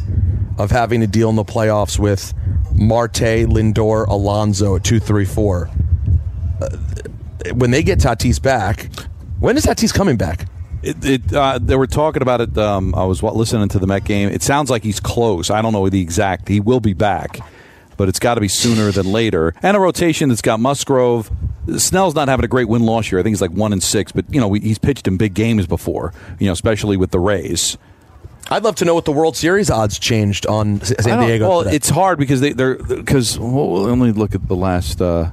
of 0.57 0.71
having 0.71 1.01
to 1.01 1.07
deal 1.07 1.29
in 1.29 1.35
the 1.35 1.45
playoffs 1.45 1.99
with 1.99 2.33
Marte, 2.73 3.45
Lindor, 3.47 4.07
Alonso 4.07 4.75
at 4.75 4.83
two, 4.83 4.99
three, 4.99 5.25
four. 5.25 5.69
Uh, 6.61 6.69
when 7.53 7.71
they 7.71 7.83
get 7.83 7.99
Tatis 7.99 8.41
back, 8.41 8.89
when 9.39 9.57
is 9.57 9.65
Tatis 9.65 9.93
coming 9.93 10.17
back? 10.17 10.47
It, 10.83 11.03
it, 11.03 11.33
uh, 11.33 11.59
they 11.59 11.75
were 11.75 11.87
talking 11.87 12.21
about 12.21 12.41
it. 12.41 12.57
Um, 12.57 12.93
I 12.95 13.05
was 13.05 13.23
listening 13.23 13.67
to 13.69 13.79
the 13.79 13.87
Met 13.87 14.03
game. 14.03 14.29
It 14.29 14.43
sounds 14.43 14.69
like 14.69 14.83
he's 14.83 14.99
close. 14.99 15.49
I 15.49 15.61
don't 15.61 15.73
know 15.73 15.89
the 15.89 16.01
exact. 16.01 16.47
He 16.47 16.59
will 16.59 16.79
be 16.79 16.93
back, 16.93 17.39
but 17.97 18.09
it's 18.09 18.19
got 18.19 18.35
to 18.35 18.41
be 18.41 18.47
sooner 18.47 18.91
than 18.91 19.11
later. 19.11 19.53
And 19.63 19.75
a 19.75 19.79
rotation 19.79 20.29
that's 20.29 20.41
got 20.41 20.59
Musgrove. 20.59 21.31
Snell's 21.77 22.15
not 22.15 22.29
having 22.29 22.45
a 22.45 22.47
great 22.47 22.69
win 22.69 22.83
loss 22.83 23.11
year. 23.11 23.19
I 23.19 23.23
think 23.23 23.33
he's 23.33 23.41
like 23.41 23.51
one 23.51 23.73
and 23.73 23.83
six, 23.83 24.11
but 24.11 24.25
you 24.33 24.39
know 24.39 24.53
he's 24.53 24.77
pitched 24.77 25.07
in 25.07 25.17
big 25.17 25.33
games 25.33 25.67
before. 25.67 26.13
You 26.39 26.45
know, 26.45 26.53
especially 26.53 26.95
with 26.95 27.11
the 27.11 27.19
Rays. 27.19 27.77
I'd 28.49 28.63
love 28.63 28.75
to 28.75 28.85
know 28.85 28.93
what 28.93 29.05
the 29.05 29.11
World 29.11 29.35
Series 29.35 29.69
odds 29.69 29.99
changed 29.99 30.45
on 30.45 30.81
S- 30.81 30.93
San 31.01 31.19
Diego. 31.19 31.49
Well, 31.49 31.63
today. 31.63 31.75
it's 31.75 31.89
hard 31.89 32.17
because 32.17 32.39
they, 32.41 32.53
they're 32.53 32.75
because 32.75 33.37
well, 33.37 33.81
let 33.83 33.97
me 33.97 34.11
look 34.11 34.35
at 34.35 34.47
the 34.47 34.55
last. 34.55 35.01
Uh, 35.01 35.31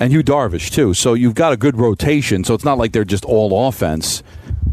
and 0.00 0.12
Yu 0.12 0.22
Darvish 0.22 0.70
too. 0.70 0.94
So 0.94 1.14
you've 1.14 1.34
got 1.34 1.52
a 1.52 1.56
good 1.56 1.76
rotation. 1.76 2.44
So 2.44 2.54
it's 2.54 2.64
not 2.64 2.78
like 2.78 2.92
they're 2.92 3.04
just 3.04 3.24
all 3.24 3.68
offense. 3.68 4.22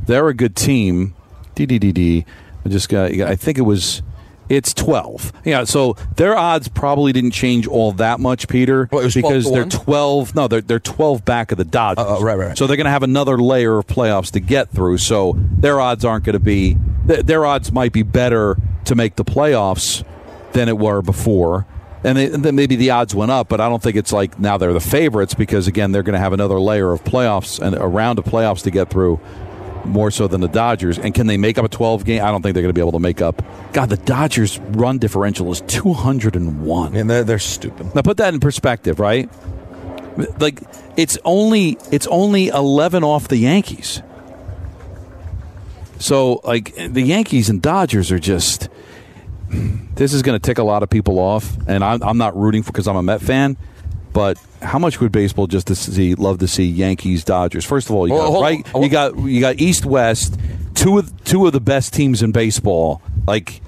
They're 0.05 0.27
a 0.27 0.33
good 0.35 0.55
team. 0.55 1.15
DDDD. 1.55 2.25
I 2.63 2.69
just 2.69 2.89
got. 2.89 3.11
I 3.11 3.35
think 3.35 3.57
it 3.57 3.63
was. 3.63 4.01
It's 4.49 4.73
twelve. 4.73 5.33
Yeah. 5.43 5.63
So 5.63 5.95
their 6.17 6.37
odds 6.37 6.67
probably 6.67 7.11
didn't 7.13 7.31
change 7.31 7.67
all 7.67 7.91
that 7.93 8.19
much, 8.19 8.47
Peter, 8.47 8.87
was 8.91 9.13
because 9.15 9.51
they're 9.51 9.65
twelve. 9.65 10.35
No, 10.35 10.47
they're 10.47 10.61
they're 10.61 10.79
twelve 10.79 11.25
back 11.25 11.51
of 11.51 11.57
the 11.57 11.65
Dodgers. 11.65 12.05
Uh, 12.05 12.17
uh, 12.17 12.21
right, 12.21 12.37
right, 12.37 12.47
right. 12.49 12.57
So 12.57 12.67
they're 12.67 12.77
going 12.77 12.85
to 12.85 12.91
have 12.91 13.03
another 13.03 13.37
layer 13.37 13.77
of 13.79 13.87
playoffs 13.87 14.31
to 14.31 14.39
get 14.39 14.69
through. 14.69 14.99
So 14.99 15.35
their 15.37 15.79
odds 15.79 16.05
aren't 16.05 16.25
going 16.25 16.33
to 16.33 16.39
be. 16.39 16.77
th- 17.07 17.25
Their 17.25 17.45
odds 17.45 17.71
might 17.71 17.91
be 17.93 18.03
better 18.03 18.57
to 18.85 18.95
make 18.95 19.15
the 19.15 19.25
playoffs 19.25 20.03
than 20.53 20.69
it 20.69 20.77
were 20.77 21.01
before. 21.01 21.65
And, 22.03 22.15
they, 22.19 22.31
and 22.31 22.45
then 22.45 22.55
maybe 22.55 22.75
the 22.75 22.91
odds 22.91 23.15
went 23.15 23.31
up, 23.31 23.49
but 23.49 23.59
I 23.59 23.67
don't 23.67 23.81
think 23.81 23.95
it's 23.95 24.13
like 24.13 24.37
now 24.37 24.57
they're 24.59 24.73
the 24.73 24.79
favorites 24.79 25.33
because 25.33 25.65
again 25.67 25.91
they're 25.91 26.03
going 26.03 26.13
to 26.13 26.19
have 26.19 26.33
another 26.33 26.59
layer 26.59 26.91
of 26.91 27.03
playoffs 27.03 27.59
and 27.59 27.75
a 27.75 27.87
round 27.87 28.19
of 28.19 28.25
playoffs 28.25 28.61
to 28.61 28.69
get 28.69 28.91
through, 28.91 29.19
more 29.87 30.11
so 30.11 30.27
than 30.27 30.41
the 30.41 30.47
Dodgers. 30.47 30.97
And 30.97 31.13
can 31.13 31.27
they 31.27 31.37
make 31.37 31.57
up 31.57 31.65
a 31.65 31.69
twelve 31.69 32.05
game? 32.05 32.23
I 32.23 32.31
don't 32.31 32.41
think 32.41 32.53
they're 32.53 32.63
going 32.63 32.73
to 32.73 32.77
be 32.77 32.81
able 32.81 32.93
to 32.93 32.99
make 32.99 33.21
up. 33.21 33.41
God, 33.73 33.89
the 33.89 33.97
Dodgers' 33.97 34.59
run 34.59 34.97
differential 34.97 35.51
is 35.51 35.61
two 35.61 35.93
hundred 35.93 36.35
and 36.35 36.65
one. 36.65 36.95
and 36.95 37.09
they're, 37.09 37.23
they're 37.23 37.39
stupid. 37.39 37.93
Now 37.95 38.01
put 38.01 38.17
that 38.17 38.33
in 38.33 38.39
perspective, 38.39 38.99
right? 38.99 39.29
Like 40.39 40.61
it's 40.95 41.17
only 41.25 41.77
it's 41.91 42.07
only 42.07 42.47
eleven 42.47 43.03
off 43.03 43.27
the 43.27 43.37
Yankees. 43.37 44.01
So 45.99 46.41
like 46.43 46.75
the 46.75 47.01
Yankees 47.01 47.49
and 47.49 47.61
Dodgers 47.61 48.11
are 48.11 48.19
just 48.19 48.69
this 49.49 50.13
is 50.13 50.21
going 50.21 50.39
to 50.39 50.45
tick 50.45 50.57
a 50.57 50.63
lot 50.63 50.83
of 50.83 50.89
people 50.89 51.19
off, 51.19 51.55
and 51.67 51.83
I'm, 51.83 52.01
I'm 52.03 52.17
not 52.17 52.35
rooting 52.35 52.63
for 52.63 52.71
because 52.71 52.87
I'm 52.87 52.95
a 52.95 53.03
Met 53.03 53.21
fan. 53.21 53.57
But 54.15 54.37
how 54.61 54.79
much 54.79 55.01
would 55.01 55.11
baseball 55.11 55.45
just 55.45 55.67
to 55.67 55.75
see 55.75 56.15
love 56.15 56.39
to 56.39 56.47
see 56.47 56.63
Yankees 56.63 57.25
Dodgers? 57.25 57.65
First 57.65 57.89
of 57.89 57.95
all, 57.95 58.07
you 58.07 58.13
got 58.15 58.41
right, 58.41 58.65
you 58.81 58.87
got 58.87 59.17
you 59.19 59.41
got 59.41 59.59
East 59.59 59.85
West, 59.85 60.39
two 60.73 60.97
of 60.97 61.11
two 61.25 61.45
of 61.45 61.51
the 61.51 61.59
best 61.59 61.93
teams 61.93 62.23
in 62.23 62.31
baseball. 62.31 63.01
Like 63.27 63.59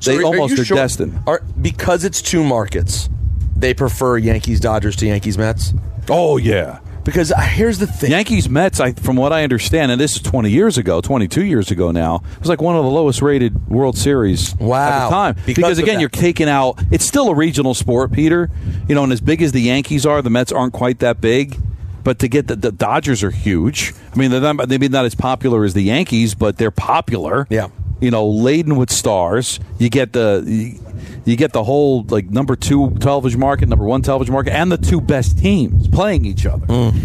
So 0.00 0.12
they 0.12 0.18
are- 0.18 0.20
are 0.20 0.24
almost 0.26 0.54
you 0.56 0.62
are 0.62 0.64
sure- 0.64 0.76
destined. 0.76 1.18
Are, 1.26 1.42
because 1.60 2.04
it's 2.04 2.22
two 2.22 2.44
markets, 2.44 3.08
they 3.56 3.74
prefer 3.74 4.16
Yankees 4.16 4.60
Dodgers 4.60 4.94
to 4.96 5.06
Yankees 5.06 5.36
Mets. 5.36 5.74
Oh 6.08 6.36
yeah. 6.36 6.78
Because 7.04 7.30
uh, 7.32 7.38
here's 7.40 7.78
the 7.78 7.86
thing: 7.86 8.10
Yankees 8.10 8.48
Mets, 8.48 8.80
I, 8.80 8.92
from 8.92 9.16
what 9.16 9.32
I 9.32 9.42
understand, 9.44 9.92
and 9.92 10.00
this 10.00 10.16
is 10.16 10.22
20 10.22 10.50
years 10.50 10.78
ago, 10.78 11.00
22 11.00 11.44
years 11.44 11.70
ago 11.70 11.90
now, 11.90 12.22
it 12.32 12.40
was 12.40 12.48
like 12.48 12.62
one 12.62 12.76
of 12.76 12.84
the 12.84 12.90
lowest 12.90 13.20
rated 13.22 13.68
World 13.68 13.96
Series 13.98 14.54
Wow. 14.56 14.76
at 14.88 15.04
the 15.04 15.10
time. 15.10 15.34
Because 15.46 15.54
Because, 15.56 15.78
again, 15.78 16.00
you're 16.00 16.08
taking 16.08 16.48
out. 16.48 16.82
It's 16.90 17.04
still 17.04 17.28
a 17.28 17.34
regional 17.34 17.74
sport, 17.74 18.12
Peter. 18.12 18.50
You 18.88 18.94
know, 18.94 19.04
and 19.04 19.12
as 19.12 19.20
big 19.20 19.42
as 19.42 19.52
the 19.52 19.60
Yankees 19.60 20.06
are, 20.06 20.22
the 20.22 20.30
Mets 20.30 20.50
aren't 20.52 20.72
quite 20.72 21.00
that 21.00 21.20
big. 21.20 21.56
But 22.04 22.18
to 22.18 22.28
get 22.28 22.48
the, 22.48 22.56
the 22.56 22.70
Dodgers 22.72 23.22
are 23.24 23.30
huge. 23.30 23.94
I 24.12 24.16
mean, 24.18 24.30
they're 24.30 24.40
not, 24.40 24.68
maybe 24.68 24.88
not 24.88 25.06
as 25.06 25.14
popular 25.14 25.64
as 25.64 25.72
the 25.72 25.82
Yankees, 25.82 26.34
but 26.34 26.58
they're 26.58 26.70
popular. 26.70 27.46
Yeah. 27.48 27.68
You 28.00 28.10
know, 28.10 28.26
laden 28.26 28.76
with 28.76 28.90
stars. 28.90 29.58
You 29.78 29.88
get 29.88 30.12
the. 30.12 30.78
You, 31.24 31.36
get 31.36 31.52
the 31.52 31.64
whole 31.64 32.02
like 32.08 32.30
number 32.30 32.56
two 32.56 32.90
television 33.00 33.40
market, 33.40 33.68
number 33.68 33.84
one 33.84 34.02
television 34.02 34.32
market, 34.32 34.52
and 34.54 34.70
the 34.70 34.76
two 34.76 35.00
best 35.00 35.38
teams 35.38 35.88
playing 35.88 36.24
each 36.24 36.46
other. 36.46 36.66
Mm. 36.66 37.00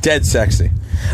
Dead 0.00 0.24
sexy. 0.24 0.70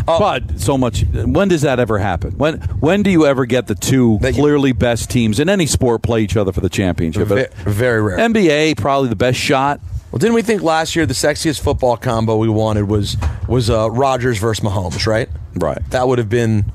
Uh, 0.07 0.19
But 0.19 0.59
so 0.59 0.77
much. 0.77 1.03
When 1.13 1.47
does 1.47 1.61
that 1.63 1.79
ever 1.79 1.97
happen? 1.99 2.31
When 2.37 2.59
when 2.79 3.03
do 3.03 3.09
you 3.09 3.25
ever 3.25 3.45
get 3.45 3.67
the 3.67 3.75
two 3.75 4.19
clearly 4.21 4.71
best 4.71 5.09
teams 5.09 5.39
in 5.39 5.49
any 5.49 5.65
sport 5.65 6.01
play 6.03 6.21
each 6.21 6.37
other 6.37 6.51
for 6.51 6.61
the 6.61 6.69
championship? 6.69 7.27
Ve- 7.27 7.47
very 7.63 8.01
rare. 8.01 8.17
NBA 8.17 8.77
probably 8.77 9.09
the 9.09 9.15
best 9.15 9.39
shot. 9.39 9.79
Well, 10.11 10.19
didn't 10.19 10.35
we 10.35 10.43
think 10.43 10.61
last 10.61 10.95
year 10.95 11.05
the 11.05 11.13
sexiest 11.13 11.59
football 11.61 11.97
combo 11.97 12.37
we 12.37 12.47
wanted 12.49 12.87
was 12.87 13.17
was 13.47 13.69
uh, 13.69 13.89
Rodgers 13.91 14.37
versus 14.37 14.63
Mahomes, 14.63 15.05
right? 15.05 15.27
Right. 15.55 15.79
That 15.89 16.07
would 16.07 16.19
have 16.19 16.29
been 16.29 16.71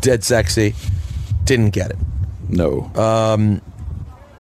dead 0.00 0.24
sexy. 0.24 0.74
Didn't 1.44 1.70
get 1.70 1.90
it. 1.90 1.96
No. 2.48 2.90
Um, 2.94 3.62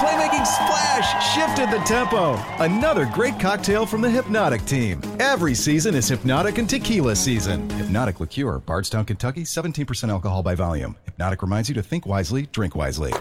The 0.00 0.06
playmaking 0.06 0.46
splash 0.46 1.34
shifted 1.34 1.70
the 1.70 1.84
tempo. 1.84 2.42
Another 2.58 3.04
great 3.04 3.38
cocktail 3.38 3.84
from 3.84 4.00
the 4.00 4.08
Hypnotic 4.08 4.64
team. 4.64 4.98
Every 5.20 5.54
season 5.54 5.94
is 5.94 6.08
Hypnotic 6.08 6.56
and 6.56 6.66
Tequila 6.66 7.14
season. 7.14 7.68
Hypnotic 7.68 8.18
Liqueur, 8.18 8.60
Bardstown, 8.60 9.04
Kentucky, 9.04 9.42
17% 9.42 10.08
alcohol 10.08 10.42
by 10.42 10.54
volume. 10.54 10.96
Hypnotic 11.04 11.42
reminds 11.42 11.68
you 11.68 11.74
to 11.74 11.82
think 11.82 12.06
wisely, 12.06 12.46
drink 12.46 12.74
wisely. 12.74 13.12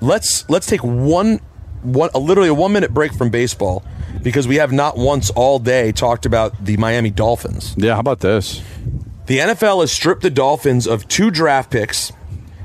Let's 0.00 0.48
let's 0.48 0.66
take 0.66 0.82
one 0.82 1.38
one 1.82 2.08
a, 2.14 2.18
literally 2.18 2.48
a 2.48 2.54
one 2.54 2.72
minute 2.72 2.94
break 2.94 3.12
from 3.12 3.28
baseball 3.28 3.84
because 4.22 4.48
we 4.48 4.56
have 4.56 4.72
not 4.72 4.96
once 4.96 5.28
all 5.28 5.58
day 5.58 5.92
talked 5.92 6.24
about 6.24 6.64
the 6.64 6.78
Miami 6.78 7.10
Dolphins. 7.10 7.74
Yeah, 7.76 7.92
how 7.92 8.00
about 8.00 8.20
this? 8.20 8.62
The 9.26 9.40
NFL 9.40 9.82
has 9.82 9.92
stripped 9.92 10.22
the 10.22 10.30
Dolphins 10.30 10.86
of 10.86 11.08
two 11.08 11.30
draft 11.30 11.70
picks, 11.70 12.10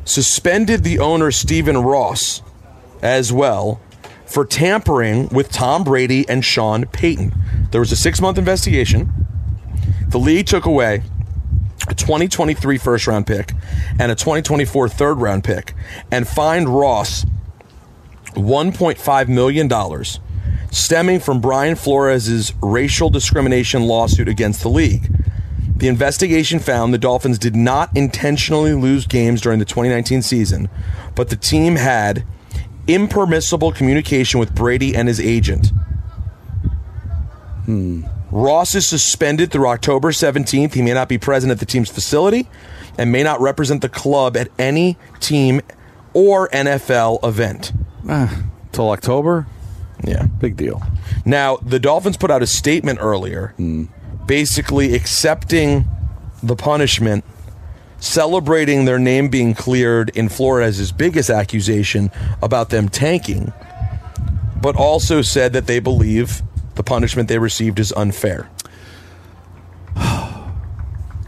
suspended 0.05 0.86
the 0.86 1.00
owner 1.00 1.31
Stephen 1.31 1.77
Ross 1.77 2.41
as 3.01 3.31
well 3.34 3.81
for 4.25 4.46
tampering 4.46 5.27
with 5.29 5.51
Tom 5.51 5.84
Brady 5.84 6.27
and 6.29 6.43
Sean 6.43 6.86
Payton. 6.86 7.34
There 7.72 7.81
was 7.81 7.91
a 7.91 7.96
six 7.96 8.22
month 8.22 8.38
investigation. 8.38 9.12
The 10.08 10.20
league 10.20 10.46
took 10.46 10.65
away 10.65 11.03
a 11.88 11.96
2023 11.96 12.77
first 12.77 13.08
round 13.08 13.27
pick 13.27 13.53
and 14.00 14.12
a 14.12 14.15
2024 14.15 14.89
third 14.89 15.15
round 15.15 15.43
pick 15.43 15.74
and 16.12 16.27
fined 16.27 16.70
Ross 16.70 17.25
$1.5 18.34 19.27
million 19.27 19.70
stemming 20.72 21.20
from 21.20 21.41
Brian 21.41 21.75
Flores' 21.75 22.53
racial 22.62 23.10
discrimination 23.10 23.84
lawsuit 23.84 24.27
against 24.27 24.62
the 24.62 24.70
league. 24.70 25.13
The 25.75 25.88
investigation 25.88 26.60
found 26.60 26.93
the 26.93 26.98
Dolphins 26.98 27.39
did 27.39 27.55
not 27.55 27.96
intentionally 27.96 28.74
lose 28.74 29.05
games 29.08 29.41
during 29.41 29.60
the 29.60 29.65
2019 29.65 30.22
season, 30.22 30.70
but 31.15 31.29
the 31.29 31.36
team 31.36 31.75
had 31.75 32.24
impermissible 32.93 33.71
communication 33.71 34.39
with 34.39 34.53
Brady 34.53 34.95
and 34.95 35.07
his 35.07 35.19
agent. 35.19 35.71
Hmm. 37.65 38.03
Ross 38.31 38.75
is 38.75 38.88
suspended 38.88 39.51
through 39.51 39.67
October 39.67 40.12
17th. 40.12 40.74
He 40.74 40.81
may 40.81 40.93
not 40.93 41.10
be 41.10 41.17
present 41.17 41.51
at 41.51 41.60
the 41.60 41.65
team's 41.65 41.89
facility 41.89 42.48
and 42.98 43.12
may 43.12 43.24
not 43.24 43.41
represent 43.41 43.81
the 43.81 43.89
club 43.89 44.38
at 44.38 44.48
any 44.57 44.98
team 45.19 45.62
or 46.13 46.48
NFL 46.50 47.24
event. 47.25 47.74
Ah, 48.07 48.43
till 48.71 48.89
October? 48.89 49.48
Yeah. 50.03 50.24
Big 50.39 50.55
deal. 50.55 50.81
Now, 51.25 51.57
the 51.57 51.79
Dolphins 51.79 52.17
put 52.17 52.31
out 52.31 52.41
a 52.41 52.48
statement 52.48 53.00
earlier 53.01 53.53
basically 54.25 54.95
accepting 54.95 55.86
the 56.41 56.55
punishment, 56.55 57.25
celebrating 58.01 58.84
their 58.86 59.00
name 59.00 59.29
being 59.29 59.53
cleared 59.53 60.10
in 60.10 60.27
Flores' 60.27 60.91
biggest 60.91 61.29
accusation 61.29 62.12
about 62.41 62.70
them 62.70 62.89
tanking, 62.89 63.53
but 64.62 64.75
also 64.75 65.22
said 65.22 65.53
that 65.53 65.67
they 65.67 65.79
believe 65.79 66.41
the 66.75 66.84
punishment 66.84 67.29
they 67.29 67.39
received 67.39 67.79
is 67.79 67.93
unfair. 67.93 68.50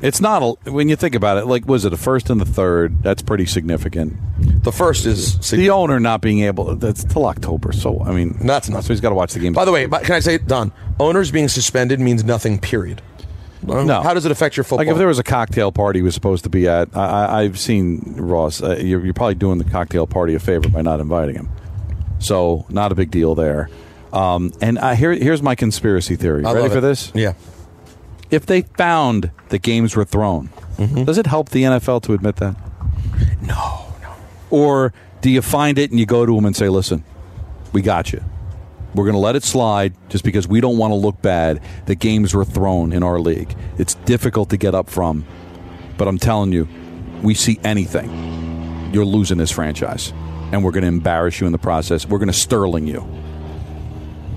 It's 0.02 0.20
not 0.20 0.44
a, 0.44 0.70
when 0.70 0.90
you 0.90 0.98
think 0.98 1.16
about 1.16 1.38
it. 1.38 1.46
Like, 1.46 1.66
was 1.66 1.86
it 1.86 1.94
a 1.94 1.98
first 1.98 2.30
and 2.30 2.42
the 2.42 2.46
third? 2.46 3.02
That's 3.04 3.22
pretty 3.22 3.46
significant. 3.46 4.18
The 4.62 4.74
first 4.74 5.06
is 5.06 5.40
the 5.50 5.70
owner 5.70 5.98
not 5.98 6.20
being 6.20 6.42
able. 6.42 6.76
That's 6.76 7.06
till 7.06 7.26
October. 7.26 7.72
So 7.72 8.04
I 8.04 8.12
mean, 8.12 8.38
that's 8.46 8.68
not. 8.68 8.84
So 8.84 8.92
he's 8.92 9.00
got 9.00 9.12
to 9.12 9.16
watch 9.16 9.32
the 9.32 9.40
game. 9.40 9.54
By 9.54 9.64
the 9.64 9.72
way, 9.72 9.88
can 9.88 10.12
I 10.12 10.20
say, 10.20 10.40
Don, 10.40 10.74
owners 11.00 11.32
being 11.32 11.48
suspended 11.48 12.02
means 12.02 12.26
nothing, 12.26 12.60
period. 12.60 13.02
No. 13.64 14.02
How 14.02 14.14
does 14.14 14.26
it 14.26 14.32
affect 14.32 14.58
your 14.58 14.64
football? 14.64 14.80
Like 14.86 14.88
if 14.92 14.98
there 14.98 15.08
was 15.08 15.20
a 15.20 15.24
cocktail 15.24 15.72
party 15.72 16.00
he 16.00 16.04
was 16.04 16.14
supposed 16.14 16.44
to 16.44 16.50
be 16.50 16.68
at, 16.68 16.96
I, 16.96 17.42
I've 17.44 17.58
seen 17.60 18.16
Ross. 18.18 18.62
Uh, 18.62 18.78
you're, 18.78 19.04
you're 19.04 19.14
probably 19.14 19.36
doing 19.36 19.58
the 19.58 19.64
cocktail 19.70 20.06
party 20.08 20.36
a 20.36 20.40
favor 20.40 20.70
by 20.70 20.82
not 20.82 21.00
inviting 21.00 21.36
him. 21.36 21.50
So 22.20 22.66
not 22.70 22.92
a 22.92 22.96
big 22.96 23.12
deal 23.12 23.36
there. 23.36 23.70
Um, 24.12 24.54
and 24.62 24.78
I, 24.80 24.96
here, 24.96 25.12
here's 25.14 25.42
my 25.42 25.56
conspiracy 25.56 26.16
theory. 26.16 26.46
I 26.46 26.54
Ready 26.54 26.70
for 26.70 26.78
it. 26.78 26.82
this? 26.82 27.12
Yeah. 27.16 27.34
If 28.32 28.46
they 28.46 28.62
found 28.64 29.32
the 29.50 29.60
games 29.60 29.96
were 29.96 30.06
thrown, 30.06 30.50
Mm-hmm. 30.78 31.04
does 31.04 31.20
it 31.20 31.28
help 31.28 31.50
the 31.50 31.62
NFL 31.64 32.02
to 32.04 32.14
admit 32.14 32.38
that? 32.38 32.56
No, 33.44 33.86
no. 34.02 34.14
Or 34.50 34.92
do 35.22 35.30
you 35.30 35.44
find 35.44 35.78
it 35.78 35.92
and 35.92 36.00
you 36.00 36.08
go 36.08 36.26
to 36.26 36.36
them 36.36 36.46
and 36.46 36.56
say, 36.56 36.68
"Listen, 36.68 37.04
we 37.74 37.84
got 37.84 38.12
you. 38.12 38.24
We're 38.96 39.06
going 39.06 39.14
to 39.16 39.20
let 39.20 39.36
it 39.36 39.44
slide 39.44 39.94
just 40.10 40.24
because 40.24 40.48
we 40.48 40.62
don't 40.62 40.78
want 40.78 40.92
to 40.92 40.96
look 40.96 41.22
bad 41.22 41.62
that 41.86 41.96
games 41.96 42.34
were 42.34 42.46
thrown 42.46 42.94
in 42.94 43.04
our 43.04 43.20
league. 43.20 43.56
It's 43.78 43.96
difficult 43.96 44.50
to 44.52 44.58
get 44.58 44.76
up 44.76 44.90
from, 44.90 45.26
but 45.98 46.08
I'm 46.08 46.20
telling 46.20 46.52
you, 46.52 46.68
we 47.24 47.34
see 47.34 47.60
anything, 47.64 48.92
you're 48.94 49.06
losing 49.06 49.38
this 49.38 49.52
franchise, 49.52 50.12
and 50.52 50.64
we're 50.64 50.72
going 50.72 50.84
to 50.84 50.90
embarrass 50.90 51.40
you 51.40 51.48
in 51.48 51.54
the 51.54 51.58
process. 51.58 52.06
We're 52.06 52.20
going 52.20 52.28
to 52.28 52.34
sterling 52.34 52.88
you." 52.88 53.08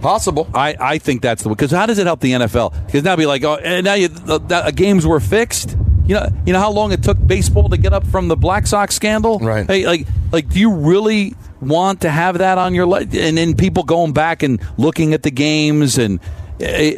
Possible. 0.00 0.48
I, 0.54 0.76
I 0.78 0.98
think 0.98 1.22
that's 1.22 1.42
the 1.42 1.48
way. 1.48 1.54
because 1.54 1.70
how 1.70 1.86
does 1.86 1.98
it 1.98 2.06
help 2.06 2.20
the 2.20 2.32
NFL? 2.32 2.86
Because 2.86 3.02
now 3.02 3.16
be 3.16 3.26
like, 3.26 3.42
oh, 3.44 3.56
and 3.56 3.84
now 3.84 3.94
you, 3.94 4.08
the, 4.08 4.38
the 4.38 4.56
uh, 4.56 4.70
games 4.70 5.06
were 5.06 5.20
fixed. 5.20 5.76
You 6.06 6.14
know, 6.14 6.28
you 6.46 6.52
know 6.52 6.60
how 6.60 6.70
long 6.70 6.92
it 6.92 7.02
took 7.02 7.18
baseball 7.26 7.68
to 7.70 7.76
get 7.76 7.92
up 7.92 8.06
from 8.06 8.28
the 8.28 8.36
Black 8.36 8.66
Sox 8.66 8.94
scandal. 8.94 9.40
Right. 9.40 9.66
Hey, 9.66 9.86
like, 9.86 10.06
like, 10.30 10.48
do 10.48 10.60
you 10.60 10.72
really 10.72 11.34
want 11.60 12.00
to 12.02 12.10
have 12.10 12.38
that 12.38 12.58
on 12.58 12.74
your? 12.74 12.86
Le- 12.86 13.00
and 13.00 13.36
then 13.38 13.54
people 13.56 13.82
going 13.82 14.12
back 14.12 14.42
and 14.42 14.60
looking 14.76 15.14
at 15.14 15.22
the 15.22 15.30
games 15.30 15.98
and. 15.98 16.20
eh, 16.60 16.94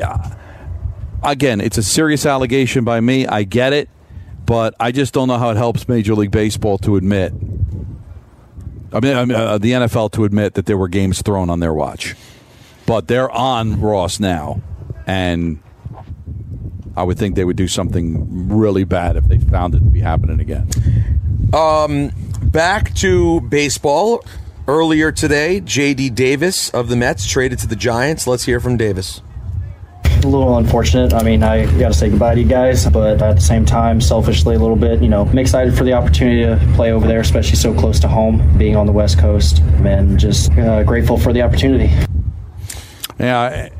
again, 1.22 1.60
it's 1.60 1.76
a 1.78 1.82
serious 1.82 2.24
allegation 2.24 2.84
by 2.84 3.00
me. 3.00 3.26
I 3.26 3.42
get 3.42 3.72
it, 3.72 3.88
but 4.46 4.74
I 4.78 4.92
just 4.92 5.12
don't 5.12 5.26
know 5.28 5.36
how 5.38 5.50
it 5.50 5.56
helps 5.56 5.88
Major 5.88 6.14
League 6.14 6.30
Baseball 6.30 6.78
to 6.78 6.96
admit. 6.96 7.32
I 8.92 9.00
mean, 9.00 9.16
I 9.16 9.24
mean 9.24 9.36
uh, 9.36 9.58
the 9.58 9.72
NFL 9.72 10.12
to 10.12 10.24
admit 10.24 10.54
that 10.54 10.66
there 10.66 10.78
were 10.78 10.88
games 10.88 11.20
thrown 11.20 11.50
on 11.50 11.60
their 11.60 11.74
watch, 11.74 12.14
but 12.86 13.08
they're 13.08 13.30
on 13.30 13.80
Ross 13.80 14.18
now, 14.20 14.62
and 15.06 15.60
I 16.96 17.02
would 17.02 17.18
think 17.18 17.34
they 17.34 17.44
would 17.44 17.56
do 17.56 17.68
something 17.68 18.48
really 18.48 18.84
bad 18.84 19.16
if 19.16 19.24
they 19.24 19.38
found 19.38 19.74
it 19.74 19.80
to 19.80 19.84
be 19.84 20.00
happening 20.00 20.40
again. 20.40 20.68
Um, 21.52 22.12
back 22.44 22.94
to 22.94 23.40
baseball. 23.42 24.24
Earlier 24.68 25.10
today, 25.10 25.60
J.D. 25.60 26.10
Davis 26.10 26.68
of 26.68 26.90
the 26.90 26.96
Mets 26.96 27.26
traded 27.26 27.58
to 27.60 27.66
the 27.66 27.74
Giants. 27.74 28.26
Let's 28.26 28.44
hear 28.44 28.60
from 28.60 28.76
Davis. 28.76 29.22
a 30.04 30.26
little 30.26 30.58
unfortunate. 30.58 31.14
I 31.14 31.22
mean, 31.22 31.42
I 31.42 31.64
got 31.78 31.88
to 31.88 31.94
say 31.94 32.10
goodbye 32.10 32.34
to 32.34 32.42
you 32.42 32.46
guys, 32.46 32.86
but 32.86 33.22
at 33.22 33.36
the 33.36 33.40
same 33.40 33.64
time, 33.64 33.98
selfishly 33.98 34.56
a 34.56 34.58
little 34.58 34.76
bit, 34.76 35.00
you 35.00 35.08
know, 35.08 35.22
I'm 35.22 35.38
excited 35.38 35.74
for 35.74 35.84
the 35.84 35.94
opportunity 35.94 36.42
to 36.42 36.72
play 36.74 36.92
over 36.92 37.08
there, 37.08 37.20
especially 37.20 37.56
so 37.56 37.72
close 37.72 37.98
to 38.00 38.08
home, 38.08 38.58
being 38.58 38.76
on 38.76 38.84
the 38.84 38.92
West 38.92 39.18
Coast, 39.18 39.60
and 39.86 40.20
just 40.20 40.52
uh, 40.58 40.82
grateful 40.82 41.16
for 41.16 41.32
the 41.32 41.40
opportunity. 41.40 41.90
Yeah, 43.18 43.70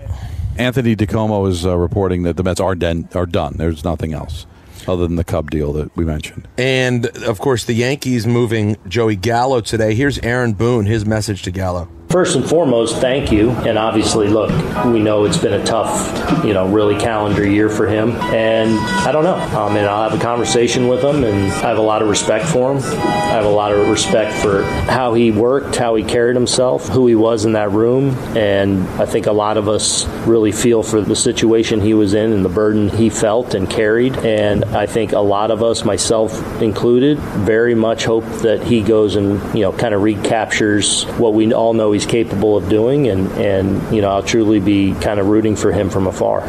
Anthony 0.56 0.96
DiComo 0.96 1.50
is 1.50 1.66
uh, 1.66 1.76
reporting 1.76 2.22
that 2.22 2.38
the 2.38 2.42
Mets 2.42 2.60
are, 2.60 2.74
den- 2.74 3.10
are 3.14 3.26
done. 3.26 3.56
There's 3.58 3.84
nothing 3.84 4.14
else 4.14 4.46
other 4.88 5.06
than 5.06 5.16
the 5.16 5.24
Cub 5.24 5.50
deal 5.50 5.72
that 5.74 5.94
we 5.96 6.04
mentioned. 6.04 6.48
And 6.56 7.06
of 7.06 7.38
course, 7.38 7.64
the 7.64 7.74
Yankees 7.74 8.26
moving 8.26 8.76
Joey 8.88 9.16
Gallo 9.16 9.60
today. 9.60 9.94
Here's 9.94 10.18
Aaron 10.20 10.54
Boone, 10.54 10.86
his 10.86 11.04
message 11.04 11.42
to 11.42 11.50
Gallo. 11.50 11.88
First 12.08 12.36
and 12.36 12.48
foremost, 12.48 12.96
thank 12.96 13.30
you. 13.30 13.50
And 13.50 13.76
obviously, 13.76 14.28
look, 14.28 14.48
we 14.86 14.98
know 14.98 15.26
it's 15.26 15.36
been 15.36 15.52
a 15.52 15.62
tough, 15.62 16.42
you 16.42 16.54
know, 16.54 16.66
really 16.66 16.98
calendar 16.98 17.46
year 17.46 17.68
for 17.68 17.86
him. 17.86 18.12
And 18.32 18.78
I 19.06 19.12
don't 19.12 19.24
know. 19.24 19.34
Um, 19.34 19.76
and 19.76 19.86
I'll 19.86 20.08
have 20.08 20.18
a 20.18 20.22
conversation 20.22 20.88
with 20.88 21.04
him, 21.04 21.22
and 21.22 21.52
I 21.52 21.68
have 21.68 21.76
a 21.76 21.82
lot 21.82 22.00
of 22.00 22.08
respect 22.08 22.46
for 22.46 22.72
him. 22.72 22.78
I 22.78 23.32
have 23.32 23.44
a 23.44 23.50
lot 23.50 23.72
of 23.72 23.90
respect 23.90 24.32
for 24.42 24.62
how 24.62 25.12
he 25.12 25.30
worked, 25.30 25.76
how 25.76 25.96
he 25.96 26.02
carried 26.02 26.34
himself, 26.34 26.88
who 26.88 27.06
he 27.06 27.14
was 27.14 27.44
in 27.44 27.52
that 27.52 27.72
room. 27.72 28.14
And 28.34 28.88
I 28.98 29.04
think 29.04 29.26
a 29.26 29.32
lot 29.32 29.58
of 29.58 29.68
us 29.68 30.06
really 30.26 30.50
feel 30.50 30.82
for 30.82 31.02
the 31.02 31.14
situation 31.14 31.82
he 31.82 31.92
was 31.92 32.14
in 32.14 32.32
and 32.32 32.42
the 32.42 32.48
burden 32.48 32.88
he 32.88 33.10
felt 33.10 33.52
and 33.52 33.68
carried. 33.68 34.16
And 34.16 34.64
I 34.64 34.86
think 34.86 35.12
a 35.12 35.20
lot 35.20 35.50
of 35.50 35.62
us, 35.62 35.84
myself 35.84 36.62
included, 36.62 37.18
very 37.18 37.74
much 37.74 38.06
hope 38.06 38.24
that 38.40 38.62
he 38.62 38.80
goes 38.80 39.16
and, 39.16 39.42
you 39.54 39.60
know, 39.60 39.72
kind 39.72 39.92
of 39.92 40.02
recaptures 40.02 41.04
what 41.18 41.34
we 41.34 41.52
all 41.52 41.74
know 41.74 41.92
he's 41.98 42.06
capable 42.08 42.56
of 42.56 42.68
doing. 42.68 43.08
And, 43.08 43.30
and 43.32 43.94
you 43.94 44.00
know, 44.00 44.10
I'll 44.10 44.22
truly 44.22 44.60
be 44.60 44.94
kind 44.94 45.20
of 45.20 45.26
rooting 45.26 45.56
for 45.56 45.72
him 45.72 45.90
from 45.90 46.06
afar. 46.06 46.42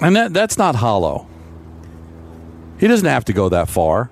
And 0.00 0.16
that, 0.16 0.32
that's 0.32 0.58
not 0.58 0.76
hollow. 0.76 1.28
He 2.78 2.86
doesn't 2.86 3.06
have 3.06 3.24
to 3.26 3.32
go 3.32 3.48
that 3.48 3.68
far. 3.68 4.10